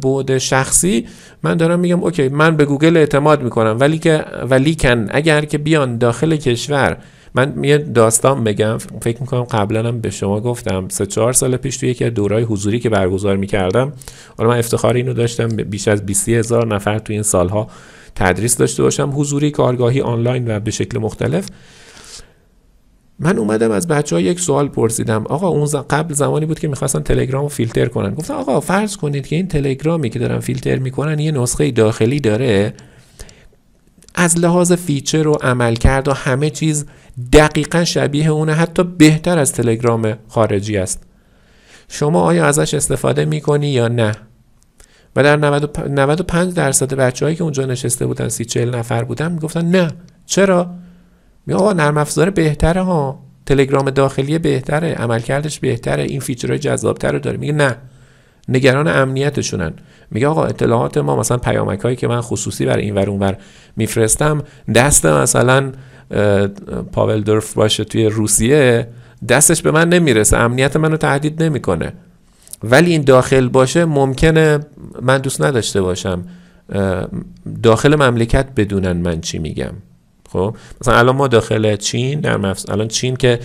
[0.00, 1.06] بعد شخصی
[1.42, 5.58] من دارم میگم OK من به گوگل اعتماد می‌کنم ولی که ولی کن اگر که
[5.58, 6.96] بیان داخل کشور
[7.34, 11.76] من یه داستان بگم فکر می‌کنم قبلا هم به شما گفتم سه چهار سال پیش
[11.76, 13.92] توی یکی از حضوری که برگزار می‌کردم
[14.38, 17.68] حالا من افتخار اینو داشتم بیش از 20 هزار نفر توی این سالها
[18.14, 21.46] تدریس داشته باشم حضوری کارگاهی آنلاین و به شکل مختلف.
[23.18, 25.24] من اومدم از بچه ها یک سوال پرسیدم.
[25.26, 28.14] آقا اون قبل زمانی بود که می‌خواستن تلگرام فیلتر کنن.
[28.14, 32.74] گفتم آقا فرض کنید که این تلگرامی که دارن فیلتر می‌کنن یه نسخه داخلی داره.
[34.14, 36.86] از لحاظ feature و عملکرد و همه چیز
[37.32, 38.52] دقیقا شبیه اونه.
[38.52, 41.02] حتی بهتر از تلگرام خارجی است.
[41.88, 44.12] شما آیا ازش استفاده می‌کنی یا نه؟
[45.16, 49.90] و در 95 درصد بچههایی که اونجا نشسته بودن سی چهل نفر بودن می‌گفتن نه.
[50.26, 50.70] چرا؟
[51.46, 53.20] میگه آقا نرم افزار بهتره ها.
[53.46, 57.36] تلگرام داخلی بهتره عملکردش بهتره این فیچرهای جذابتر رو داره.
[57.36, 57.76] میگه نه.
[58.48, 59.72] نگران امنیتشونن.
[60.10, 63.36] میگه آقا اطلاعات ما مثلا پیامک هایی که من خصوصی برای این ور اونور
[63.76, 64.42] میفرستم
[64.74, 65.72] دست مثلا
[66.92, 68.88] پاول درف باشه توی روسیه
[69.28, 70.36] دستش به من نمی‌رسه.
[70.36, 71.92] امنیت منو تهدید نمی‌کنه.
[72.62, 74.58] ولی این داخل باشه ممکنه
[75.02, 76.24] من دوست نداشته باشم
[77.62, 79.72] داخل مملکت بدونن من چی میگم.
[80.34, 83.40] خب؟ مثلا الان ما داخل چین در الان چین که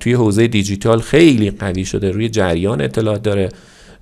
[0.00, 3.48] توی حوزه دیجیتال خیلی قوی شده روی جریان اطلاعات داره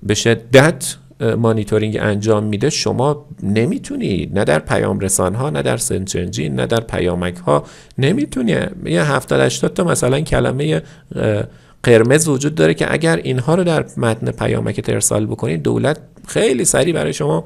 [0.03, 0.95] به شدت
[1.37, 2.69] مانیتورینگ انجام میده.
[2.69, 7.63] شما نمی‌تونی نه در پیام رسان ها نه در سنچ انجین نه در پیامک ها
[7.97, 8.55] نمی‌تونی.
[8.85, 10.81] یه 70 80 تا مثلا کلمه
[11.83, 16.93] قرمز وجود داره که اگر اینها رو در متن پیامک ارسال بکنید دولت خیلی سریع
[16.93, 17.45] برای شما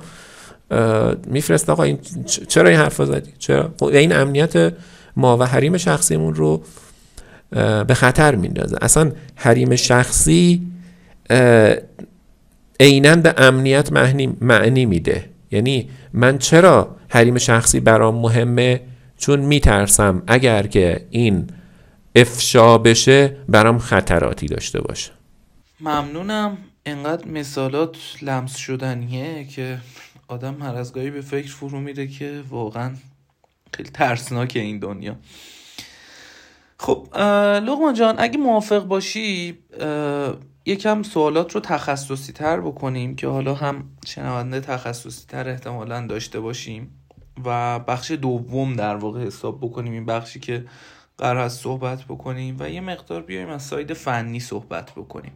[1.28, 2.00] میفرست آقا این
[2.48, 4.74] چرا این حرفا زدی؟ چرا؟ خب این امنیت
[5.16, 6.64] ما و حریم شخصیمون رو
[7.88, 8.78] به خطر میندازه.
[8.82, 10.62] اصلا حریم شخصی
[12.80, 15.30] عینا به امنیت معنی, معنی میده.
[15.52, 18.82] یعنی من چرا حریم شخصی برام مهمه؟
[19.18, 21.48] چون میترسم اگر که این
[22.16, 25.12] افشا بشه برام خطراتی داشته باشه.
[25.80, 26.58] ممنونم.
[26.86, 29.78] انقدر مثالات لمس شدنیه که
[30.28, 32.96] آدم هر از گاهی به فکر فرو میره که واقعا
[33.74, 35.16] خیلی ترسناکه این دنیا.
[36.80, 37.08] خب
[37.64, 39.58] لغمان جان اگه موافق باشی
[40.66, 46.92] یکم سوالات رو تخصصی تر بکنیم که حالا هم شنونده تخصصی تر احتمالا داشته باشیم
[47.46, 50.66] و بخش دوم در واقع حساب بکنیم این بخشی که
[51.18, 55.32] قرار هست صحبت بکنیم و یه مقدار بیایم از side فنی صحبت بکنیم.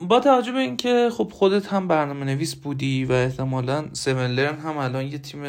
[0.00, 5.06] با توجه به اینکه خب خودت هم برنامه نویس بودی و احتمالا Seven هم الان
[5.06, 5.42] یه تیم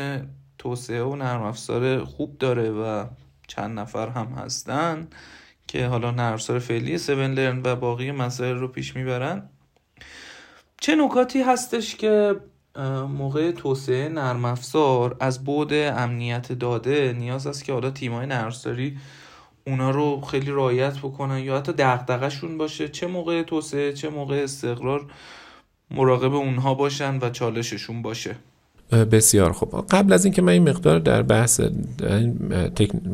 [0.57, 3.05] توسعه و نرم افزار خوب داره و
[3.47, 5.07] چند نفر هم هستن
[5.67, 9.49] که حالا نرم افزار فعلی Seven Learn و باقی مسائل رو پیش می‌برن.
[10.81, 12.35] چه نکاتی هستش که
[13.09, 18.49] موقع توسعه نرم افزار از بعد امنیت داده نیاز است که حالا تیمای نرم
[19.67, 22.88] اونا رو خیلی رعایت بکنن یا حتی دغدغه‌شون باشه.
[22.88, 25.06] چه موقع توسعه چه موقع استقرار
[25.91, 28.36] مراقب اونها باشن و چالششون باشه.
[29.12, 29.86] بسیار خوب.
[29.91, 31.62] قبل از اینکه من این مقدار در بحث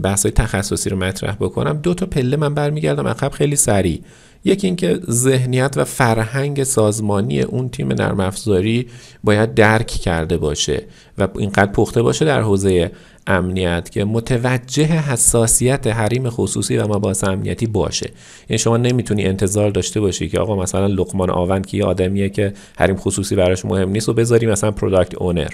[0.04, 3.08] بحث تخصصی رو مطرح بکنم دو تا پله من برمیگردم.
[3.08, 4.02] عقب خیلی سریع.
[4.46, 8.88] یکی اینکه ذهنیت و فرهنگ سازمانی اون تیم نرم افزاری
[9.24, 10.84] باید درک کرده باشه
[11.18, 12.92] و اینقدر پخته باشه در حوزه
[13.28, 18.10] امنیت که متوجه حساسیت حریم خصوصی و مباحث امنیتی باشه.
[18.50, 22.54] یعنی شما نمی‌تونی انتظار داشته باشی که آقا مثلا لقمان آوند که یه آدمیه که
[22.78, 25.50] حریم خصوصی براش مهم نیست و بذاری مثلا product owner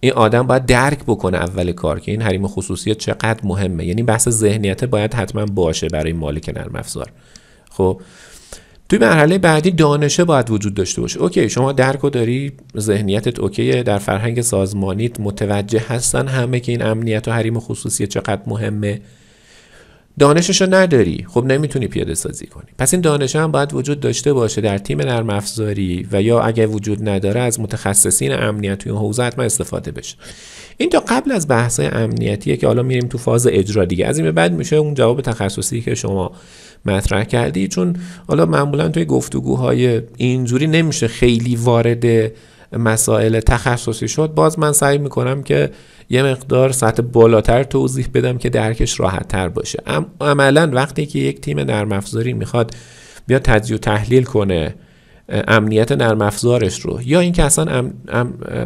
[0.00, 3.86] این آدم باید درک بکنه اول کار که این حریم خصوصی چقدر مهمه.
[3.86, 7.12] یعنی بحث ذهنیت باید حتما باشه برای مالک نرم افزار.
[7.72, 8.00] خب.
[8.88, 11.20] توی مرحله بعدی دانشه باید وجود داشته باشه.
[11.20, 16.82] اوکی شما درک و داری ذهنیتت اوکیه در فرهنگ سازمانیت متوجه هستن همه که این
[16.82, 19.00] امنیت و حریم خصوصی چقدر مهمه.
[20.18, 22.66] دانشش رو نداری خب نمی‌تونی پیاده سازی کنی.
[22.78, 26.66] پس این دانش هم باید وجود داشته باشه در تیم نرم افزاری و یا اگر
[26.66, 30.16] وجود نداره از متخصصین امنیت توی حوزه حتما استفاده بشه.
[30.76, 34.06] این تا قبل از بحث امنیتیه که حالا میریم تو فاز اجرا دیگه.
[34.06, 36.32] از این به بعد میشه اون جواب تخصصی که شما
[36.84, 37.96] مطرح کردی چون
[38.28, 42.32] حالا معمولا توی گفتگوهای اینجوری نمیشه خیلی وارد
[42.72, 44.34] مسائل تخصصی شد.
[44.34, 45.70] باز من سعی می‌کنم که
[46.10, 49.82] یه مقدار سطح بالاتر توضیح بدم که درکش راحت تر باشه
[50.20, 52.74] عملا وقتی که یک تیم نرم افزاری می‌خواد
[53.26, 54.74] بیا تجزیه و تحلیل کنه
[55.28, 57.90] امنیت نرم افزارش رو یا اینکه اصلا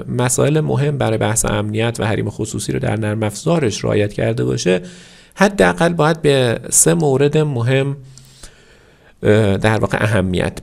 [0.08, 4.80] مسائل مهم برای بحث امنیت و حریم خصوصی رو در نرم افزارش رعایت کرده باشه
[5.38, 7.96] حداقل باید به سه مورد مهم
[9.60, 10.58] در واقع اهمیت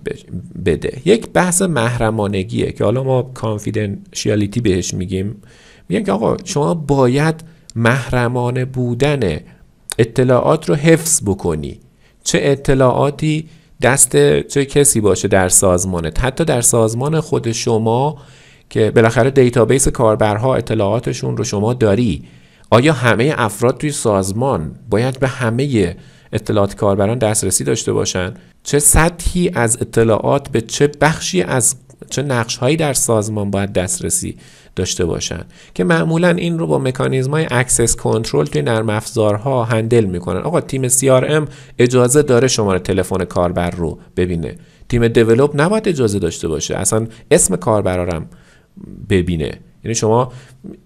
[0.65, 1.01] بده.
[1.05, 5.41] یک بحث محرمانگیه که حالا ما confidentiality بهش میگیم.
[5.89, 7.43] میگن که آقا شما باید
[7.75, 9.39] محرمانه بودن
[9.97, 11.79] اطلاعات رو حفظ بکنی.
[12.23, 13.49] چه اطلاعاتی
[13.81, 16.19] دست چه کسی باشه در سازمانت.
[16.19, 18.17] حتی در سازمان خود شما
[18.69, 22.23] که بالاخره database کاربرها اطلاعاتشون رو شما داری.
[22.73, 25.95] آیا همه افراد توی سازمان باید به همه
[26.33, 28.33] اطلاعات کاربران دسترسی داشته باشن؟
[28.63, 31.75] چه سطحی از اطلاعات به چه بخشی از
[32.09, 34.37] چه نقش هایی در سازمان باید دسترسی
[34.75, 40.05] داشته باشن؟ که معمولا این رو با مکانیزم های access control توی نرم افزارها handle
[40.05, 40.41] می‌کنن.
[40.41, 44.55] آقا تیم CRM اجازه داره شماره تلفن کاربر رو ببینه.
[44.89, 46.75] تیم develop نباید اجازه داشته باشه.
[46.75, 48.29] اصلا اسم کاربرارم
[49.09, 49.59] ببینه.
[49.83, 50.31] یعنی شما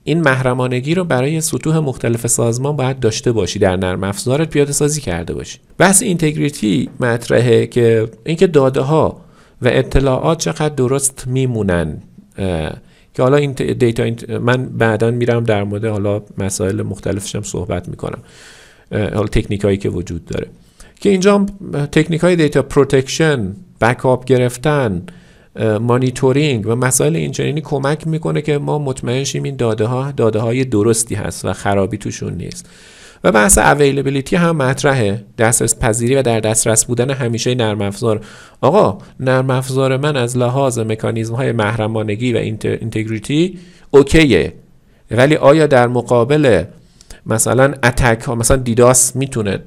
[0.04, 5.02] این محرمانگی رو برای سطوح مختلف سازمان باید داشته باشی در نرم افزارت پیاده سازی
[5.02, 5.60] کرده باشی.
[5.78, 9.22] بحث integrity مطرحه که اینکه داده ها
[9.62, 11.98] و اطلاعات چقدر درست میمونن
[13.14, 14.10] که حالا این data
[14.40, 18.20] من بعدا میرم در مورد حالا مسائل مختلفش هم صحبت می‌کنم.
[18.92, 20.48] حالا تکنیک هایی که وجود داره.
[21.00, 21.46] که اینجا
[21.92, 25.04] تکنیک های data protection بکاپ گرفتن
[25.82, 30.65] مانیتورینگ و مسائل اینچنینی کمک می‌کنه که ما مطمئن شیم این داده ها داده های
[30.65, 32.70] درستی هست و خرابی توشون نیست.
[33.24, 35.24] و بحث اویلیبیلیتی هم مطرحه.
[35.38, 38.22] دسترس پذیری و در دسترس بودن همیشه نرم افزار.
[38.62, 43.60] آقا نرم افزار من از لحاظ مکانیزم های محرمانگی و اینتگریتی
[43.91, 44.54] اوکیه.
[45.12, 46.63] ولی آیا در مقابل
[47.26, 49.60] مثلا اتک ها مثلا دیداس می‌تونه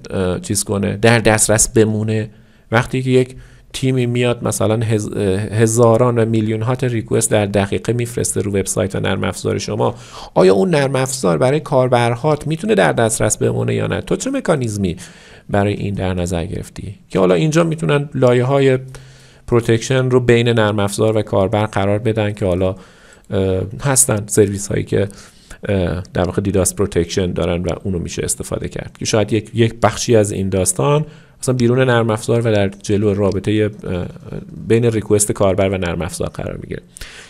[0.42, 2.30] چیز کنه در دسترس بمونه؟
[2.72, 3.36] وقتی که یک
[3.72, 4.80] تیمی میاد مثلا
[5.50, 9.94] هزاران و میلیون ها تا request در دقیقه میفرسته رو وبسایت و نرم افزار شما.
[10.34, 14.96] آیا اون نرم افزار برای کاربرهات می‌تونه در دسترس بمونه یا نه؟ تو چه مکانیزمی
[15.50, 18.78] برای این در نظر گرفتی؟ که حالا اینجا می‌تونن لایه های
[19.46, 22.74] protection رو بین نرم افزار و کاربر قرار بدن که حالا
[23.80, 25.08] هستن سرویس هایی که
[26.14, 28.96] در واقع DDoS protection دارن و اونو میشه استفاده کرد.
[28.98, 31.06] که شاید یک, یک بخشی از این داستان
[31.42, 33.70] مثلا بیرون نرم افزار و در جلو رابطه
[34.68, 36.82] بین request کاربر و نرم افزار قرار می‌گیره.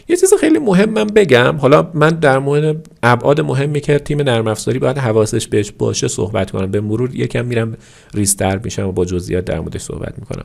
[0.08, 4.46] یه چیز خیلی مهم من بگم حالا من در مورد ابعاد مهمی که تیم نرم
[4.46, 7.76] افزاری باید حواسش بهش باشه صحبت کنم به مرور یکم میرم
[8.14, 10.44] ریزتر میشم و با جزئیات در موردش صحبت می‌کنم.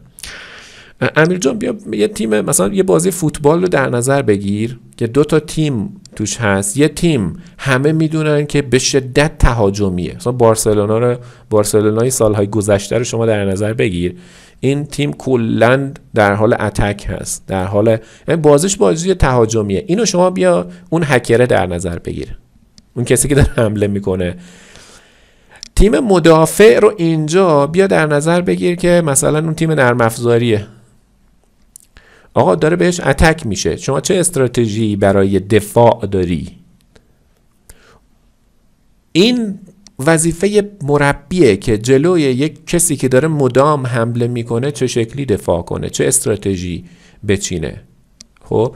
[1.01, 5.23] امیر جان بیا یه تیم مثلا یه بازی فوتبال رو در نظر بگیر که دو
[5.23, 6.77] تا تیم توش هست.
[6.77, 10.15] یه تیم همه می‌دونن که به شدت تهاجمیه.
[10.15, 11.17] مثلا بارسلونا رو
[11.49, 14.15] بارسلونای سالهای گذشته رو شما در نظر بگیر.
[14.59, 17.43] این تیم کلا در حال اتک هست.
[17.47, 19.83] در حال یعنی بازیش بازی تهاجمیه.
[19.87, 22.37] اینو شما بیا اون هکره در نظر بگیر.
[22.95, 24.35] اون کسی که داره حمله می‌کنه.
[25.75, 30.67] تیم مدافع رو اینجا بیا در نظر بگیر که مثلا اون تیم نرم افزاریه.
[32.35, 33.75] آقا داره بهش اتک میشه.
[33.77, 36.51] شما چه استراتژی برای دفاع داری؟
[39.11, 39.59] این
[39.99, 45.89] وظیفه مربیه که جلوی یک کسی که داره مدام حمله می‌کنه چه شکلی دفاع کنه
[45.89, 46.85] چه استراتژی
[47.27, 47.81] بچینه.
[48.43, 48.75] خب؟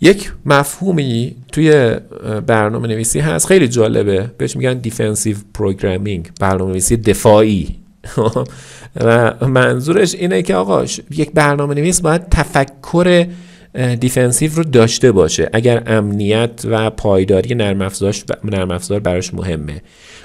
[0.00, 1.96] یک مفهومی توی
[2.46, 3.46] برنامه نویسی هست.
[3.46, 4.30] خیلی جالبه.
[4.38, 7.76] بهش میگن defensive programming برنامه نویسی دفاعی
[9.00, 13.26] و منظورش اینه که آقا یک برنامه نویس باید تفکر
[14.00, 15.50] defensive رو داشته باشه.
[15.52, 17.82] اگر امنیت و پایداری نرم
[18.70, 19.82] افزار براش مهمه.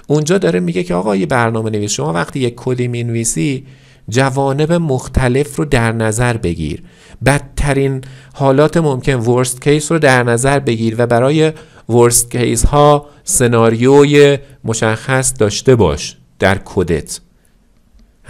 [0.07, 3.65] اونجا داره میگه که آقا یه برنامه نویس شما وقتی یک کدی می‌نویسی
[4.09, 6.83] جوانب مختلف رو در نظر بگیر.
[7.25, 8.01] بدترین
[8.33, 11.51] حالات ممکن worst case رو در نظر بگیر و برای
[11.89, 17.19] worst case ها سناریوی مشخص داشته باش در کدت.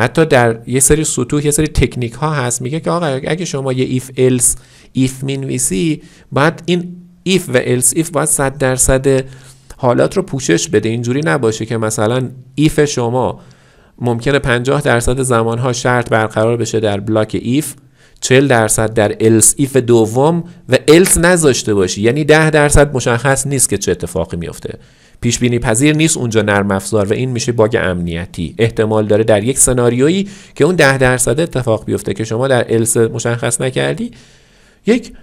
[0.02, 2.62] حتی در یه سری سطوح یه سری تکنیک ها هست.
[2.62, 4.56] میگه که آقا اگه شما یه if else
[4.94, 9.26] if می‌نویسی باید این if و else if باید صد درصد
[9.78, 10.90] حالات رو پوشش بده.
[10.90, 13.40] اینجوری نباشه که مثلا if شما
[14.00, 17.74] ممکنه 50 درصد زمانها شرط برقرار بشه در block if
[18.20, 22.02] 40 درصد در else if دوم و else نذاشته باشی.
[22.02, 24.80] یعنی 10 درصد مشخص نیست که چه اتفاقی میفته
[25.22, 28.56] پیش بینی پذیر نیست اونجا نرم افزار و این میشه باگ امنیتی.
[28.58, 32.98] احتمال داره در یک سناریویی که اون 10 درصد اتفاق بیفته که شما در else
[32.98, 34.12] مشخص نکردی
[34.86, 35.14] یک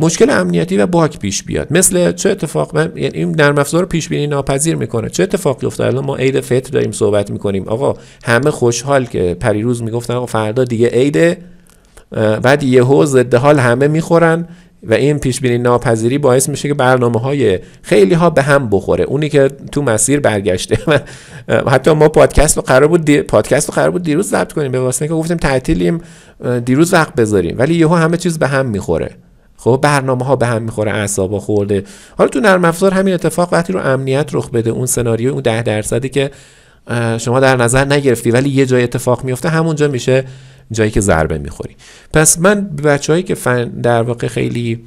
[0.00, 1.66] مشکل امنیتی و باگ پیش بیاد.
[1.70, 5.08] مثل چه اتفاق یعنی این نرم افزار پیش بینی ناپذیر می‌کنه.
[5.10, 7.68] چه اتفاقی افتاد الان ما عید فطر داریم صحبت می‌کنیم.
[7.68, 7.94] آقا
[8.24, 11.38] همه خوشحال که پریروز می‌گفتن آقا فردا دیگه عید
[12.42, 14.48] بعد یهو ضد حال همه می‌خورن.
[14.82, 19.04] و این پیش بینی ناپذیری باعث میشه که برنامه های خیلی ها به هم بخوره.
[19.04, 20.78] اونی که تو مسیر برگشته
[21.48, 25.08] حتی ما پادکست رو قرار بود پادکست رو قرار بود دیروز ضبط کنیم به واسطه
[25.08, 26.00] که گفتیم تعطیلیم
[26.64, 29.10] دیروز وقت بذاریم ولی یهو همه چیز به هم می‌خوره.
[29.56, 31.84] خب برنامه ها به هم می‌خوره اعصابا خورده.
[32.18, 35.62] حالا تو نرم افزار همین اتفاق وقتی رو امنیت رخ بده اون سناریو اون ده
[35.62, 36.30] درصدی که
[37.18, 40.24] شما در نظر نگرفتی ولی یه جای اتفاق میفته همونجا میشه
[40.72, 41.76] جایی که ضربه می‌خوری.
[42.12, 44.84] پس من بچههایی که فنی در واقع خیلی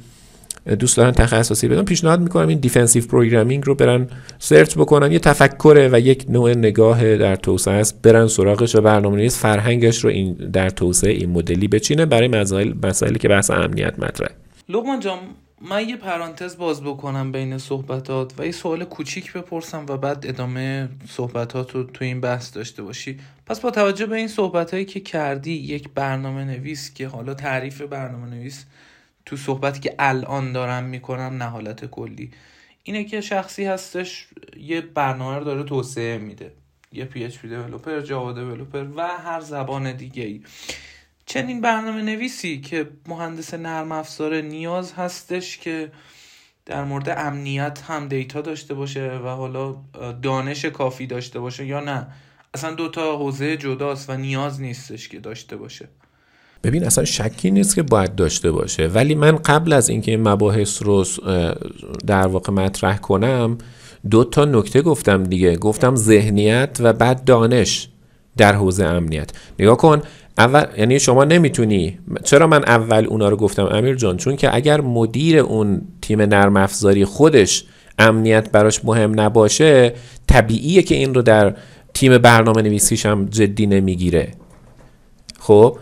[0.78, 5.12] دوست دارن تخصصی بدونن پیشنهاد می‌کنم این defensive programming رو برن search بکنن.
[5.12, 8.02] یه تفکره و یک نوع نگاه در توسعه است.
[8.02, 13.18] برن سراغش و برنامه‌نویس فرهنگش رو این در توسعه این مدلی بچینه برای مسائل مسائلی
[13.18, 14.34] که بحث امنیت مطرحه.
[14.68, 15.18] لقمان جان
[15.60, 20.88] من یه پرانتز باز بکنم بین صحبتات و یه سوال کوچیک بپرسم و بعد ادامه
[21.08, 23.20] صحبتات رو تو این بحث داشته باشی.
[23.46, 27.80] پس با توجه به این صحبت هایی که کردی یک برنامه نویس که حالا تعریف
[27.80, 28.64] برنامه نویس
[29.26, 32.30] تو صحبتی که الان دارم می‌کنم نه حالت کلی.
[32.82, 36.52] اینه که شخصی هستش یه برنامه رو داره توسعه میده.
[36.92, 40.40] یه پی دیولپر جاوا دیولپر و هر زبان دیگه ای
[41.26, 45.90] چنین برنامه نویسی که مهندس نرم افزار نیاز هستش که
[46.66, 49.76] در مورد امنیت هم دیتا داشته باشه و حالا
[50.22, 52.06] دانش کافی داشته باشه یا نه.
[52.54, 55.88] اصلا دوتا حوزه جداست و نیاز نیستش که داشته باشه.
[56.64, 58.86] ببین اصلا شکی نیست که باید داشته باشه.
[58.86, 61.04] ولی من قبل از اینکه این مباحث رو
[62.06, 63.58] در واقع مطرح کنم
[64.10, 65.56] دو تا نکته گفتم دیگه.
[65.56, 67.88] گفتم ذهنیت و بعد دانش
[68.36, 69.30] در حوزه امنیت.
[69.58, 70.02] نگاه کن
[70.38, 74.80] اول یعنی شما نمی‌تونی چرا من اول اونا رو گفتم؟ امیر جان چون که اگر
[74.80, 77.64] مدیر اون تیم نرم افزاری خودش
[77.98, 79.92] امنیت براش مهم نباشه
[80.26, 81.54] طبیعیه که این رو در
[81.94, 84.28] تیم برنامه نویسیش هم جدی نمی‌گیره.
[85.38, 85.78] خب؟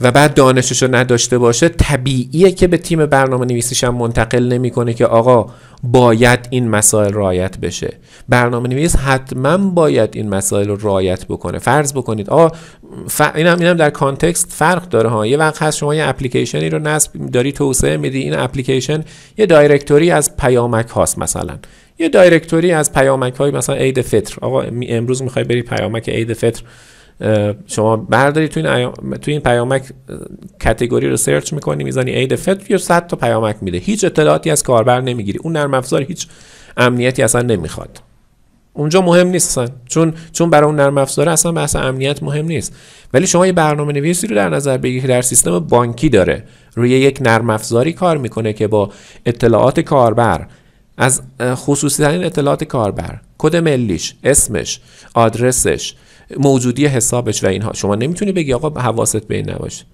[0.00, 4.94] و بعد دانشش رو نداشته باشه طبیعیه که به تیم برنامه نویسیش هم منتقل نمی‌کنه
[4.94, 5.46] که آقا
[5.82, 7.94] باید این مسائل رعایت بشه.
[8.28, 11.58] برنامه نویس حتما باید این مسائل رو رعایت بکنه.
[11.58, 12.56] فرض بکنید آقا
[13.08, 13.22] ف...
[13.34, 15.26] اینم اینم در context فرق داره ها.
[15.26, 19.04] یه وقت هست شما یه اپلیکیشنی رو نصب داری توسعه میدی این اپلیکیشن
[19.38, 21.58] یه directory از پیامک هاست مثلا.
[21.98, 24.36] یه directory از پیامک های مثلا عید فطر.
[24.40, 26.62] آقا امروز می‌خوای بری پیامک عید فطر
[27.66, 29.82] شما برداری تو این, تو این پیامک
[30.60, 33.78] category رو search می‌کنی می‌زنی عید فطر یا 100 تا پیامک میده.
[33.78, 35.38] هیچ اطلاعاتی از کاربر نمی‌گیری.
[35.42, 36.26] اون نرم افزار هیچ
[36.76, 38.00] امنیتی اصلا نمی‌خواد.
[38.72, 42.76] اونجا مهم نیستن چون چون برای اون نرم افزار اصلا بحث امنیت مهم نیست.
[43.12, 46.44] ولی شما یه برنامه نویسی رو در نظر بگیرید که در سیستم بانکی داره.
[46.74, 48.90] روی یک نرم افزاری کار می‌کنه که با
[49.26, 50.46] اطلاعات کاربر
[50.96, 54.80] از خصوصی ترین اطلاعات کاربر کد ملیش اسمش
[55.14, 55.94] آدرسش
[56.38, 57.72] موجودی حسابش و اینها.
[57.72, 59.84] شما نمی‌تونی بگی آقا حواست به این نباشه.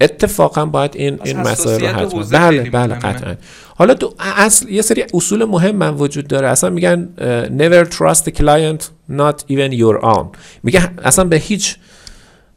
[0.00, 3.34] اتفاقا باید این این مسائل رو حتما بله بله قطعا.
[3.76, 6.48] حالا دو اصل یه سری اصول مهم من وجود داره.
[6.48, 7.08] اصلا میگن
[7.58, 10.26] never trust the client not even your own.
[10.62, 11.76] میگه اصلا به هیچ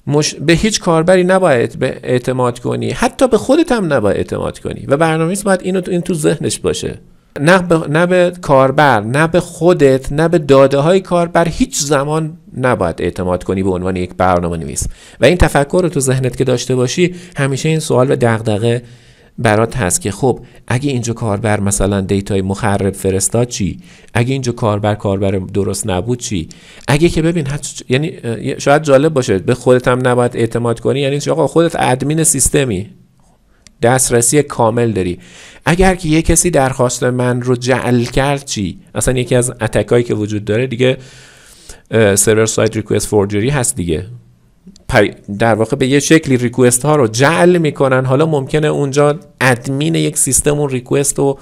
[0.07, 0.35] مش...
[0.35, 2.91] به هیچ کاربری نباید به اعتماد کنی.
[2.91, 4.85] حتی به خودت هم نباید اعتماد کنی.
[4.87, 6.99] و برنامه‌نویس باید اینو تو این تو ذهنش باشه.
[7.39, 12.37] نه به, نه به کاربر نه به خودت نه به داده های کاربر هیچ زمان
[12.57, 14.87] نباید اعتماد کنی به عنوان یک برنامه نویس
[15.21, 18.81] و این تفکر رو تو ذهنت که داشته باشی همیشه این سوال و دغدغه
[19.37, 23.79] برات هست که خب اگه اینجا کاربر مثلا دیتای مخرب فرستاد چی؟
[24.13, 26.49] اگه اینجا کاربر کاربر درست نبود چی؟
[26.87, 27.47] اگه که ببین
[27.89, 28.13] یعنی
[28.57, 32.89] شاید جالب باشه به خودت هم نباید اعتماد کنی یعنی آقا خودت ادمین سیستمی.
[33.85, 35.19] دسترسی کامل داری.
[35.65, 40.13] اگر که یه کسی درخواست من رو جعل کرد چی؟ اصلا یکی از اتکایی که
[40.13, 40.97] وجود داره دیگه
[42.15, 44.05] سرور سایت ریکوست فورجری هست دیگه.
[45.39, 48.05] در واقع به یه شکلی ریکوست ها رو جعل می‌کنن.
[48.05, 51.39] حالا ممکنه اونجا ادمین یک سیستم اون ریکوست رو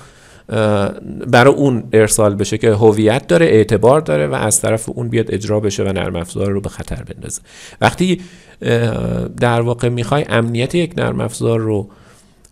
[1.27, 5.59] برای اون ارسال بشه که هویت داره اعتبار داره و از طرف اون بیاد اجرا
[5.59, 7.41] بشه و نرم افزار رو به خطر بندازه.
[7.81, 8.21] وقتی
[9.39, 11.89] در واقع می‌خوای امنیت یک نرم افزار رو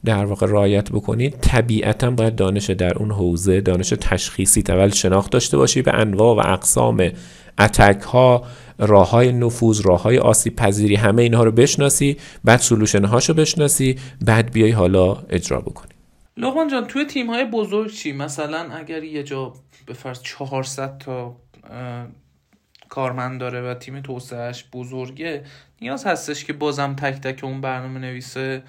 [0.06, 5.58] در واقع رایت بکنید طبیعتا باید دانش در اون حوزه دانش تشخیصی اول شناخت داشته
[5.58, 7.12] باشی به انواع و اقسام
[7.60, 8.44] اتک ها
[8.80, 14.00] راه های نفوذ راه های آسیب پذیری همه اینها رو بشناسی بعد سلوشن هاشو بشناسی
[14.26, 15.92] بعد بیای حالا اجرا بکنی.
[16.38, 19.54] لغمان جان توی تیم های بزرگ چی؟ مثلا اگر یه جا
[19.86, 21.36] به فرض 400 تا
[22.90, 25.44] کارمند داره و تیم توسعهش بزرگه
[25.82, 28.64] نیاز هستش که بازم تک تک اون برنامه نویسه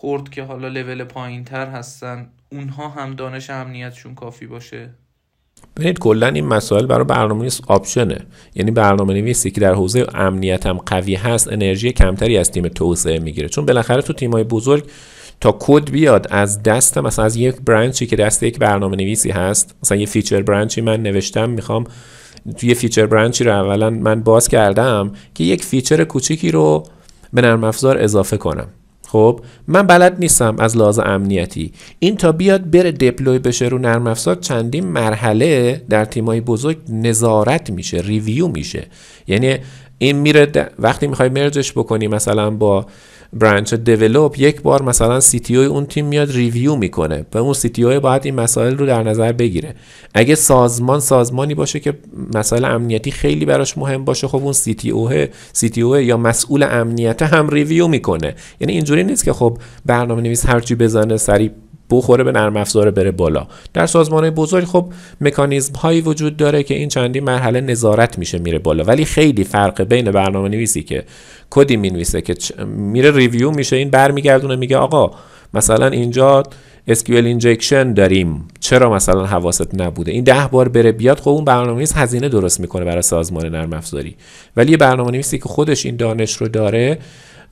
[0.00, 4.90] خورد که حالا لول پایین تر هستن اونها هم دانش امنیتشون کافی باشه؟
[5.76, 8.18] ببینید کلا این مسائل برای برنامه نویس option ه.
[8.54, 13.18] یعنی برنامه نویسی که در حوزه امنیت هم قوی هست انرژی کمتری از تیم توسعه
[13.18, 13.48] می‌گیره.
[13.48, 14.90] چون بالاخره تو تیمای بزرگ
[15.40, 19.30] تا کد بیاد از دست مثلا از یک branch ی که دست یک برنامه نویسی
[19.30, 21.84] هست مثلا یه feature branch ی من نوشتم می‌خوام
[22.56, 26.82] توی feature branch ی رو اولا من باز کردم که یک feature کوچیکی رو
[27.32, 28.68] به نرم افزار اضافه کنم.
[29.10, 31.72] خب من بلد نیستم از لحاظ امنیتی.
[31.98, 37.70] این تا بیاد بره deploy بشه رو نرم افزار چندین مرحله در تیمای بزرگ نظارت
[37.70, 38.86] میشه review میشه.
[39.26, 39.56] یعنی
[39.98, 42.86] این میره وقتی می‌خوای merge ش بکنی مثلا با
[43.32, 48.24] branch develop یک بار مثلا CTO اون تیم میاد review می‌کنه و اون CTO باید
[48.24, 49.74] این مسائل رو در نظر بگیره.
[50.14, 51.98] اگه سازمان سازمانی باشه که
[52.34, 55.10] مسائل امنیتی خیلی براش مهم باشه خب اون سی تی او
[55.52, 58.34] سی تی او یا مسئول امنیت هم review می‌کنه.
[58.60, 61.50] یعنی اینجوری نیست که خب برنامه نویس هرچی بزنه سریع
[61.90, 63.46] بخوره به نرم افزار بره بالا.
[63.74, 68.58] در سازمان بزرگ خب مکانیزم هایی وجود داره که این چندین مرحله نظارت میشه میره
[68.58, 68.84] بالا.
[68.84, 71.04] ولی خیلی فرق بین برنامه نویسی که
[71.50, 72.34] کدی می نویسه که
[72.66, 75.10] میره review میشه این برمیگردونه میگه آقا
[75.54, 76.42] مثلا اینجا
[76.90, 78.48] SQL injection داریم.
[78.60, 82.84] چرا مثلا حواست نبوده؟ این ده بار بره بیاد خب اون برنامه‌نویس هزینه درست می‌کنه
[82.84, 84.16] برای سازمان نرم افزاری.
[84.56, 86.98] ولی یه برنامه‌نویسی که خودش این دانش رو داره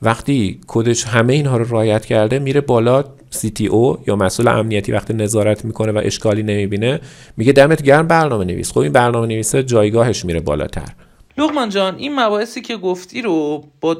[0.01, 5.65] وقتی کدش همه اینها رو رایت کرده میره بالا CTO یا مسئول امنیتی وقتی نظارت
[5.65, 6.99] می‌کنه و اشکالی نمی‌بینه
[7.37, 10.93] میگه دمت گرم برنامه نویس خب این برنامه نویسه جایگاهش میره بالاتر.
[11.37, 13.97] لغمان جان این مباحثی که گفتی رو با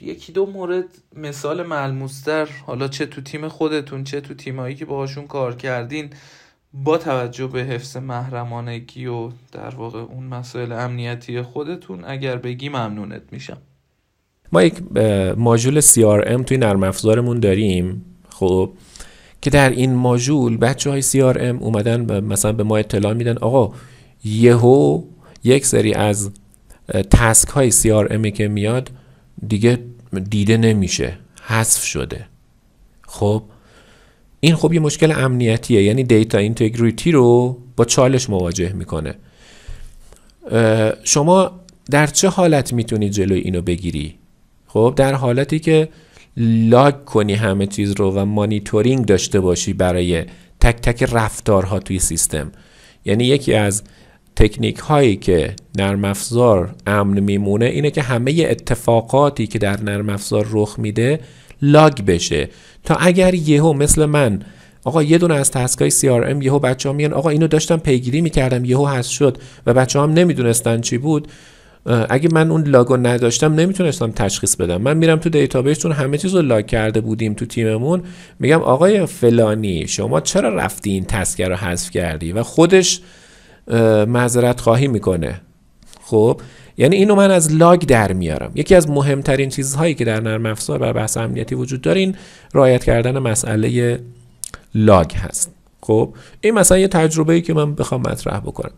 [0.00, 0.84] یکی دو مورد
[1.16, 6.10] مثال ملموستر حالا چه تو تیم خودتون چه تو تیمایی که باهاشون کار کردین
[6.72, 13.22] با توجه به حفظ محرمانگی و در واقع اون مسائل امنیتی خودتون اگر بگی ممنونت
[13.32, 13.58] میشم.
[14.52, 14.74] ما یک
[15.36, 18.70] ماژول CRM توی نرم افزارمون داریم خب
[19.40, 23.74] که در این ماژول بچه های CRM اومدن مثلا به ما اطلاع میدن آقا
[24.24, 25.02] یهو
[25.44, 26.30] یک سری از
[27.10, 28.90] تسک های CRM که میاد
[29.48, 29.78] دیگه
[30.30, 32.26] دیده نمیشه حذف شده.
[33.06, 33.42] خب
[34.40, 39.14] این خب یه مشکل امنیتیه یعنی دیتا اینتگریتی رو با چالش مواجه می‌کنه.
[41.04, 44.14] شما در چه حالت می‌تونی جلوی اینو بگیری؟
[44.76, 45.88] خب در حالتی که
[46.36, 50.24] لاگ کنی همه چیز رو و مانیتورینگ داشته باشی برای
[50.60, 52.52] تک تک رفتارها توی سیستم.
[53.04, 53.82] یعنی یکی از
[54.36, 60.46] تکنیک هایی که نرم افزار امن میمونه اینه که همه اتفاقاتی که در نرم افزار
[60.50, 61.20] رخ میده
[61.62, 62.48] لاگ بشه.
[62.84, 64.42] تا اگر یهو مثل من
[64.84, 68.64] آقا یه دونه از تسکای CRM یهو بچه ها میگن آقا اینو داشتم پیگیری می‌کردم
[68.64, 71.28] یهو هست شد و بچه هم نمی‌دونستن چی بود.
[71.86, 74.82] اگه من اون log و نداشتم نمی‌تونستم تشخیص بدم.
[74.82, 78.02] من میرم تو database چون همه چیز رو log کرده بودیم تو تیممون.
[78.40, 83.00] میگم آقای فلانی شما چرا رفتی این task رو رو حذف کردی و خودش
[84.06, 85.40] معذرت خواهی می‌کنه؟
[86.02, 86.40] خب
[86.76, 88.52] یعنی اینو من از log در میارم.
[88.54, 92.14] یکی از مهمترین چیزهایی که در نرم افزار بر بحث امنیتی وجود داره این
[92.54, 94.00] رعایت کردن مسئله
[94.74, 95.52] log هست.
[95.80, 98.72] خب این مثلا یه تجربه ای که من بخوام مطرح بکنم.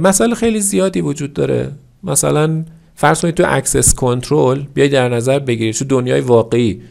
[0.00, 1.72] مسئله خیلی زیادی وجود داره.
[2.02, 6.82] مثلا فرض کنید تو access control بیاید در نظر بگیرید تو دنیای واقعی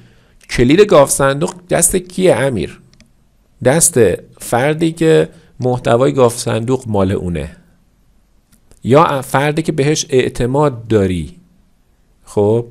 [0.50, 2.80] کلید گاوصندوق دست کیه امیر؟
[3.64, 4.00] دست
[4.40, 7.56] فردی که محتوای گاوصندوق مال اونه.
[8.84, 11.36] یا فردی که بهش اعتماد داری.
[12.24, 12.66] خب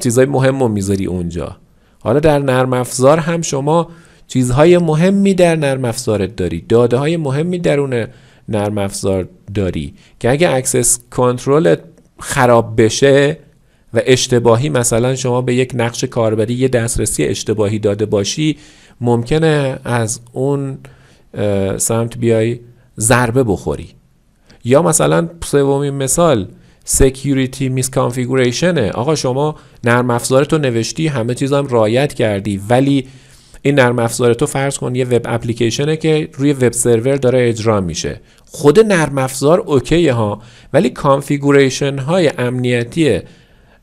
[0.00, 1.56] چیزهای مهم رو می‌ذاری اونجا.
[2.00, 3.88] حالا در نرم افزار هم شما
[4.26, 6.60] چیزهای مهمی در نرم افزارت داری.
[6.60, 8.06] داده های مهمی درون
[8.48, 9.94] نرم افزار داری.
[10.20, 11.76] که اگه access control
[12.18, 13.38] خراب بشه
[13.94, 18.58] و اشتباهی مثلا شما به یک نقش کاربری یه دسترسی اشتباهی داده باشی
[19.00, 20.78] ممکنه از اون
[21.76, 22.60] سمت بیای
[22.98, 23.88] ضربه بخوری.
[24.64, 26.48] یا مثلا سومین مثال
[26.84, 33.08] security misconfiguration ه آقا شما نرم افزارتو نوشتی همه چیزم رعایت کردی ولی
[33.62, 37.48] این نرم افزار تو فرض کن یه web application ه که روی web server داره
[37.48, 38.20] اجرا میشه.
[38.50, 40.42] خود نرم افزار okay ه ها
[40.72, 43.20] ولی configuration های امنیتی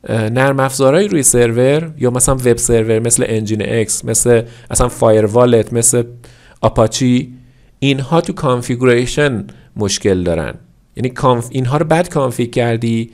[0.09, 6.03] نرم افزارهایی روی سرور یا مثلا web server مثل Nginx مثل اصلا firewall ت مثل
[6.61, 7.33] آپاچی
[7.79, 10.53] اینها تو configuration مشکل دارن.
[10.95, 11.13] یعنی
[11.49, 13.11] اینها رو بد config کردی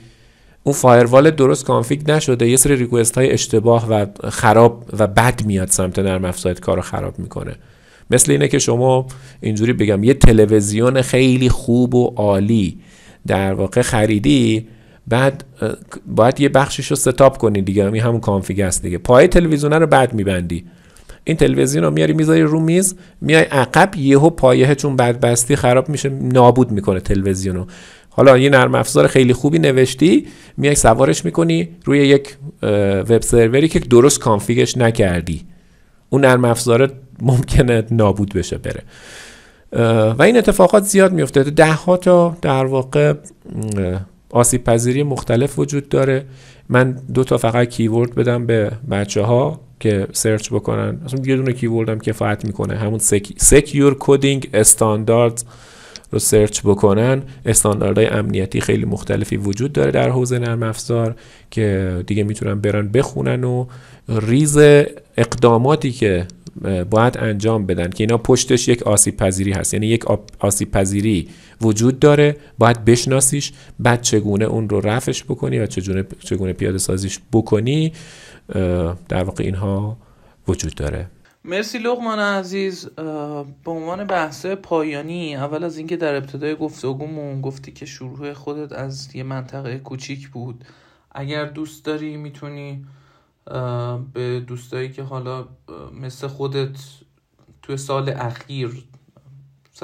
[0.62, 5.68] اون firewall درست config نشده یه سری request های اشتباه و خراب و بد میاد
[5.68, 7.54] سمت نرم افزارت کار رو خراب می‌کنه.
[8.12, 9.06] مثل اینه که شما
[9.40, 12.78] اینجوری بگم یه تلویزیون خیلی خوب و عالی
[13.26, 14.66] در واقع خریدی
[15.08, 15.44] بعد
[16.06, 17.84] باید یه بخشش رو setup کنی دیگه.
[17.92, 18.98] این همون config است دیگه.
[18.98, 20.64] پای تلویزیون رو بعد میبندی.
[21.24, 25.88] این تلویزیون رو میاری می‌ذاری رو میز میای عقب یهو پایه چون بد بستی خراب
[25.88, 27.66] میشه نابود می‌کنه تلویزیون رو.
[28.10, 32.36] حالا یه نرم افزار خیلی خوبی نوشتی میای سوارش می‌کنی روی یک
[33.08, 35.42] وب سروری که درست کانفیگش نکردی.
[36.10, 36.92] اون نرم افزار
[37.22, 38.82] ممکنه نابود بشه بره.
[40.12, 43.14] و این اتفاقات زیاد میفته ده ها تا در واقع
[44.30, 46.24] آسیب پذیری مختلف وجود داره.
[46.68, 50.98] من دو تا فقط کیورد بدم به بچه ها که سرچ بکنن.
[51.04, 52.76] اصلا یه دونه کیورد هم کفایت می‌کنه.
[52.76, 52.98] همون
[53.36, 55.44] secure coding standard
[56.12, 57.22] رو search بکنن.
[57.46, 61.14] استانداردهای امنیتی خیلی مختلفی وجود داره در حوزه نرم افزار
[61.50, 63.66] که دیگه می‌تونن برن بخونن و
[64.08, 64.58] ریز
[65.16, 66.26] اقداماتی که
[66.90, 69.74] باید انجام بدن که اینا پشتش یک آسیب پذیری هست.
[69.74, 70.04] یعنی یک
[70.38, 71.28] آسیب پذیری
[71.60, 77.20] وجود داره باید بشناسیش بعد چگونه اون رو رفعش بکنی و چگونه, چگونه پیاده سازیش
[77.32, 77.92] بکنی
[79.08, 79.96] در واقع اینها
[80.48, 81.06] وجود داره.
[81.44, 82.88] مرسی لغمان عزیز.
[83.64, 89.08] به عنوان بحث پایانی اول از اینکه در ابتدای گفتگومون گفتی که شروع خودت از
[89.14, 90.64] یه منطقه کوچیک بود.
[91.12, 92.84] اگر دوست داری می‌تونی
[94.14, 95.48] به دوستایی که حالا
[96.00, 96.76] مثل خودت
[97.62, 98.84] توی سال اخیر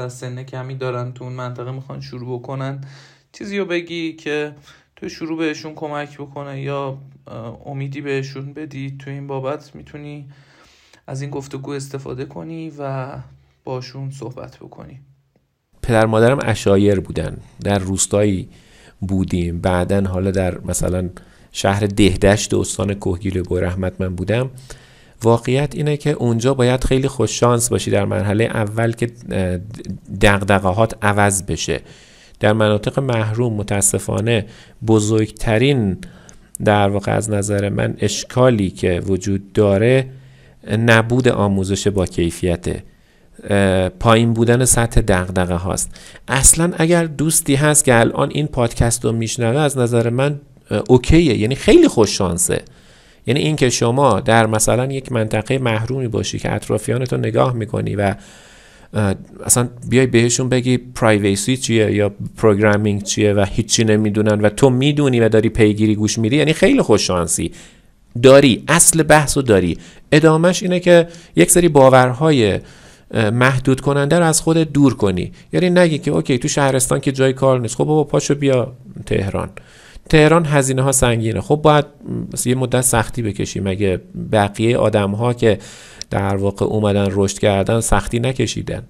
[0.09, 2.81] سن کمی دارن تو اون منطقه می‌خوان شروع بکنن
[3.33, 4.55] چیزی رو بگی که
[4.97, 6.99] تو شروع بهشون کمک بکنه یا
[7.67, 10.29] امیدی بهشون بدی تو این بابت می‌تونی
[11.07, 13.13] از این گفتگو استفاده کنی و
[13.65, 15.01] باشون صحبت بکنی.
[15.83, 17.37] پدر مادرم اشایر بودن.
[17.65, 18.49] در روستایی
[19.01, 19.61] بودیم.
[19.61, 21.11] بعدا حالا در مثلا
[21.53, 24.51] شهر دهدشت استان کوهگیل بو رحمت من بودم.
[25.23, 29.11] واقعیت اینه که اونجا باید خیلی خوش شانس باشی در مرحله اول که
[30.21, 31.81] دغدغه‌هات عوض بشه.
[32.41, 34.47] در مناطق محروم متاسفانه
[34.87, 35.97] بزرگترین
[36.65, 40.11] در واقع از نظر من اشکالی که وجود داره
[40.87, 42.83] نبود آموزش با کیفیته
[44.01, 45.91] پایین بودن سطح دغدغه هاست
[46.29, 50.41] اصلا اگر دوستی هست که الان این پادکست رو میشنوه از نظر من
[50.89, 51.39] اوکیه.
[51.39, 52.63] یعنی خیلی خوش شانسه.
[53.27, 58.15] یعنی اینکه شما در مثلا یک منطقه محرومی باشی که اطرافیانتو نگاه می‌کنی و
[59.45, 65.21] اصلا بیای بهشون بگی privacy چیه یا programming چیه و هیچی نمی‌دونن و تو می‌دونی
[65.21, 67.53] و داری پیگیری گوش میدی یعنی خیلی خوش شانسی.
[68.23, 69.79] داری اصل بحث رو داری.
[70.13, 72.61] ادامش اینه که یک سری باورهای
[73.33, 75.33] محدود کننده رو از خود دور کنی.
[75.53, 77.77] یعنی نگی که okay تو شهرستان که جای کار نیست.
[77.77, 78.73] خب بابا پاشو بیا
[79.07, 79.51] تهران.
[80.09, 81.41] تهران هزینه ها سنگینه.
[81.41, 81.85] خب باید
[82.45, 83.63] یه مدت سختی بکشیم.
[83.63, 84.01] مگه
[84.33, 85.59] بقیه آدم ها که
[86.11, 88.83] در واقع اومدن رشد کردن سختی نکشیدن.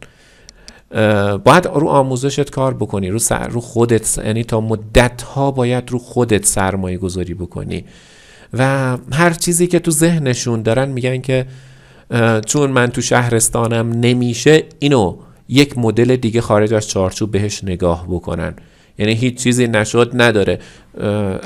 [1.45, 5.99] باید رو آموزشت کار بکنی رو, سر، رو خودت یعنی تا مدت ها باید رو
[5.99, 7.85] خودت سرمایه گذاری بکنی.
[8.53, 11.47] و هر چیزی که تو ذهنشون دارن میگن که
[12.47, 15.17] چون من تو شهرستانم نمیشه اینو
[15.49, 18.55] یک مدل دیگه خارج از چارچوب بهش نگاه بکنن.
[18.99, 20.59] یعنی هیچ چیزی نشد نداره.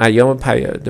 [0.03, 0.37] ایام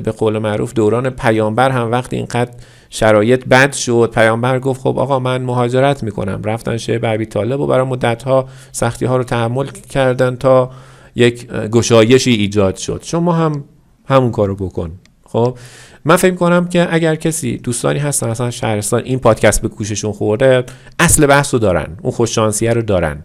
[0.03, 2.51] به قول معروف دوران پیامبر هم وقتی اینقدر
[2.89, 6.41] شرایط بد شد پیامبر گفت خب آقا من مهاجرت می‌کنم.
[6.43, 10.71] رفتن شعب ابی طالب و برای مدت ها سختی ها رو تحمل کردن تا
[11.15, 13.01] یک گشایشی ایجاد شد.
[13.03, 13.63] شما هم
[14.05, 14.91] همون کارو بکن.
[15.25, 15.57] خب؟
[16.05, 20.63] من فکر کنم که اگر کسی دوستانی هستن مثلا شهرستان این پادکست به کوششون خورده
[20.99, 21.97] اصل بحث دارن.
[22.01, 23.23] اون خوششانسیه رو دارن.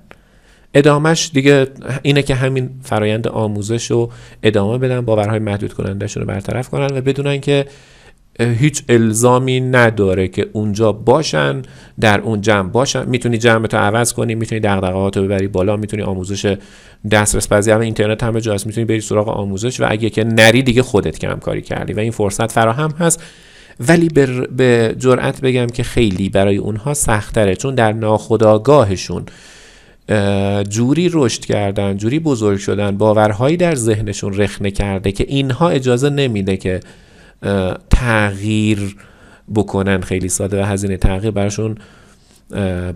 [0.74, 1.66] ادامهش دیگه
[2.02, 4.10] اینه که همین فرایند آموزش رو
[4.42, 7.66] ادامه بدن باورهای محدود کنندهشون رو برطرف کنن و بدونن که
[8.40, 11.62] هیچ الزامی نداره که اونجا باشن
[12.00, 13.08] در اون جمع باشن.
[13.08, 16.56] می‌تونی جمع تو عوض کنی می‌تونی دغدغه‌هات رو ببری بالا می‌تونی آموزش
[17.10, 20.82] دسترس پذیر همه اینترنت همه جاست می‌تونی بری سراغ آموزش و اگه که نری دیگه
[20.82, 23.22] خودت کم کاری کردی و این فرصت فراهم هست.
[23.80, 24.08] ولی
[24.56, 29.26] به جرأت بگم که خیلی برای اونها سختره چون در ناخودآگاهشون
[30.68, 36.56] جوری رشد کردن جوری بزرگ شدن باورهایی در ذهنشون رخنه کرده که اینها اجازه نمیده
[36.56, 36.80] که
[37.90, 38.96] تغییر
[39.54, 40.00] بکنن.
[40.00, 41.78] خیلی ساده و هزینه تغییر براشون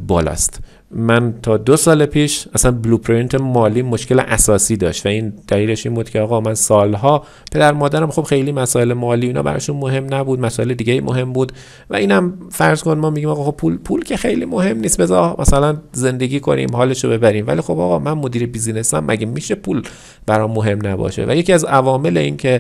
[0.07, 0.61] بالاست.
[0.95, 5.95] من تا دو سال پیش اصلا بلوپرینت مالی مشکل اساسی داشت و این دلیلش این
[5.95, 10.41] بود که آقا من سالها پدر مادرم خب خیلی مسائل مالی اینا براشون مهم نبود
[10.41, 11.53] مسائل دیگه مهم بود
[11.91, 15.37] و اینم فرض کن ما میگیم آقا خب پول پول که خیلی مهم نیست بذار
[15.39, 17.47] مثلا زندگی کنیم حالشو ببریم.
[17.47, 19.83] ولی خب آقا من مدیر بیزینسم مگه میشه پول
[20.27, 22.59] برام مهم نباشه؟ و یکی از عوامل این که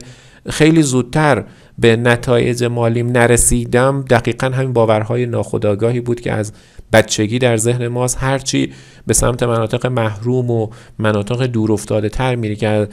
[0.51, 1.45] خیلی زودتر
[1.79, 4.05] به نتایج مالیم نرسیدم.
[4.11, 6.53] دقیقا همین باورهای ناخودآگاهی بود که از
[6.93, 8.19] بچگی در ذهن ماست.
[8.21, 8.73] هرچی
[9.07, 10.69] به سمت مناطق محروم و
[10.99, 12.89] مناطق دور افتاده تر میری که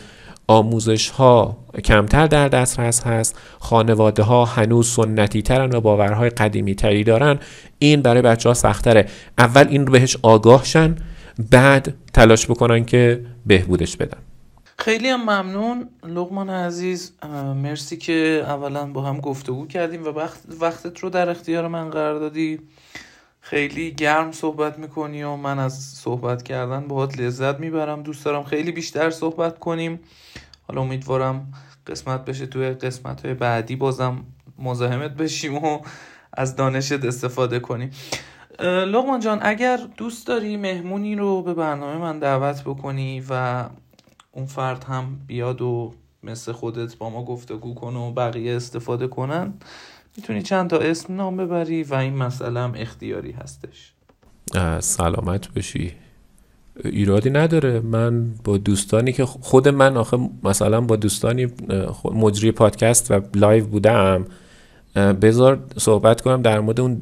[0.47, 7.03] آموزش ها کمتر در دسترس هست خانواده ها هنوز سنتی ترن و باورهای قدیمی تری
[7.03, 7.39] دارن
[7.79, 9.05] این برای بچه ها سختره.
[9.37, 10.95] اول این رو بهش آگاه شن
[11.51, 14.17] بعد تلاش بکنن که بهبودش بدن.
[14.79, 15.89] خیلی هم ممنون.
[16.03, 17.13] لغمان عزیز
[17.55, 22.19] مرسی که اولا با هم گفتگو کردیم و وقت وقتت رو در اختیار من قرار
[22.19, 22.59] دادی.
[23.41, 28.03] خیلی گرم صحبت می‌کنی و من از صحبت کردن باهات لذت می‌برم.
[28.03, 29.99] دوست دارم خیلی بیشتر صحبت کنیم.
[30.67, 31.53] حالا امیدوارم
[31.87, 33.75] قسمت بشه توی قسمت های بعدی.
[33.75, 34.23] بازم
[34.59, 35.79] مزاحمت بشیم و
[36.33, 37.91] از دانشت استفاده کنیم.
[38.61, 43.63] لقمان جان اگر دوست داری مهمونی رو به برنامه من دعوت بکنی و
[44.39, 49.53] اون فرد هم بیاد و مثل خودت با ما گفتگو کنه و بقیه استفاده کنن
[50.17, 53.93] می‌تونی چند تا اسم نام ببری و این مسئله هم اختیاری هستش.
[54.79, 55.93] سلامت بشی
[56.85, 57.79] ایرادی نداره.
[57.79, 61.47] من با دوستانی که خود من آخه مثلا با دوستانی
[62.13, 64.25] مجری پادکست و live بودم
[64.95, 67.01] بذار صحبت کنم در مورد اون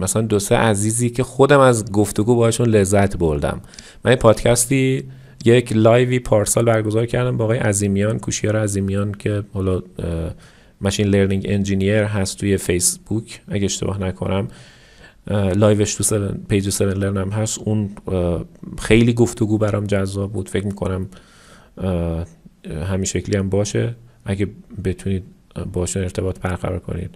[0.00, 3.60] مثلا دو سه عزیزی که خودم از گفتگو باشون لذت بردم.
[4.04, 5.04] من پادکستی
[5.44, 9.82] یک live ی پارسال برگزار کردم با آقای عظیمیان کوشیار عظیمیان که حالا
[10.80, 14.48] machine learning engineer هست توی فیسبوک اگه اشتباه نکنم.
[15.56, 17.58] live ش تو page 7Learn هست.
[17.58, 17.90] اون
[18.78, 20.48] خیلی گفتگو برام جذاب بود.
[20.48, 21.08] فکر می‌کنم
[22.88, 23.94] همین شکلی هم باشه.
[24.24, 24.48] اگه
[24.84, 25.22] بتونید
[25.72, 27.14] باشون ارتباط برقرار کنید.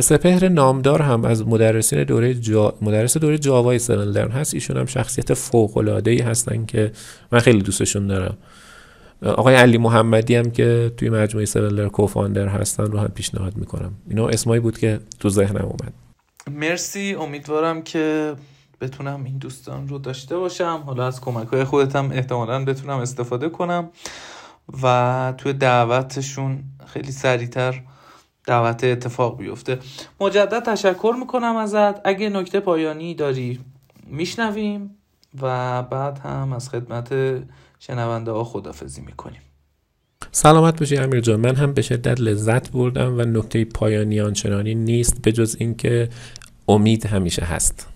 [0.00, 2.74] سپهر نامدار هم از مدرسین دوره جا...
[2.82, 4.54] مدرس دوره جاوای 7 لرن هست.
[4.54, 6.92] ایشون هم شخصیت فوق العاده ای هستن که
[7.32, 8.36] من خیلی دوستشون دارم.
[9.22, 13.92] آقای علی محمدی هم که توی مجموعه سلر کوفاندر هستن رو هم پیشنهاد می‌کنم.
[14.08, 15.92] اینا اسمایی بود که تو ذهنم اومد.
[16.50, 17.14] مرسی.
[17.14, 18.34] امیدوارم که
[18.80, 20.82] بتونم این دوستان رو داشته باشم.
[20.86, 23.88] حالا از کمک های خودتم احتمالا بتونم استفاده کنم
[24.82, 27.82] و توی دعوتشون خیلی سریعتر
[28.46, 29.78] دعوت اتفاق بیفته.
[30.20, 32.06] مجدد تشکر می‌کنم ازت.
[32.06, 33.60] اگه نکته پایانی داری
[34.06, 34.90] میشنویم
[35.42, 37.14] و بعد هم از خدمت
[37.78, 39.40] شنونده ها خدافزی می‌کنیم.
[40.32, 41.40] سلامت باشی امیر جان.
[41.40, 46.08] من هم به شدت لذت بردم و نکته پایانی آنچنانی نیست به جز اینکه
[46.68, 47.86] امید همیشه هست.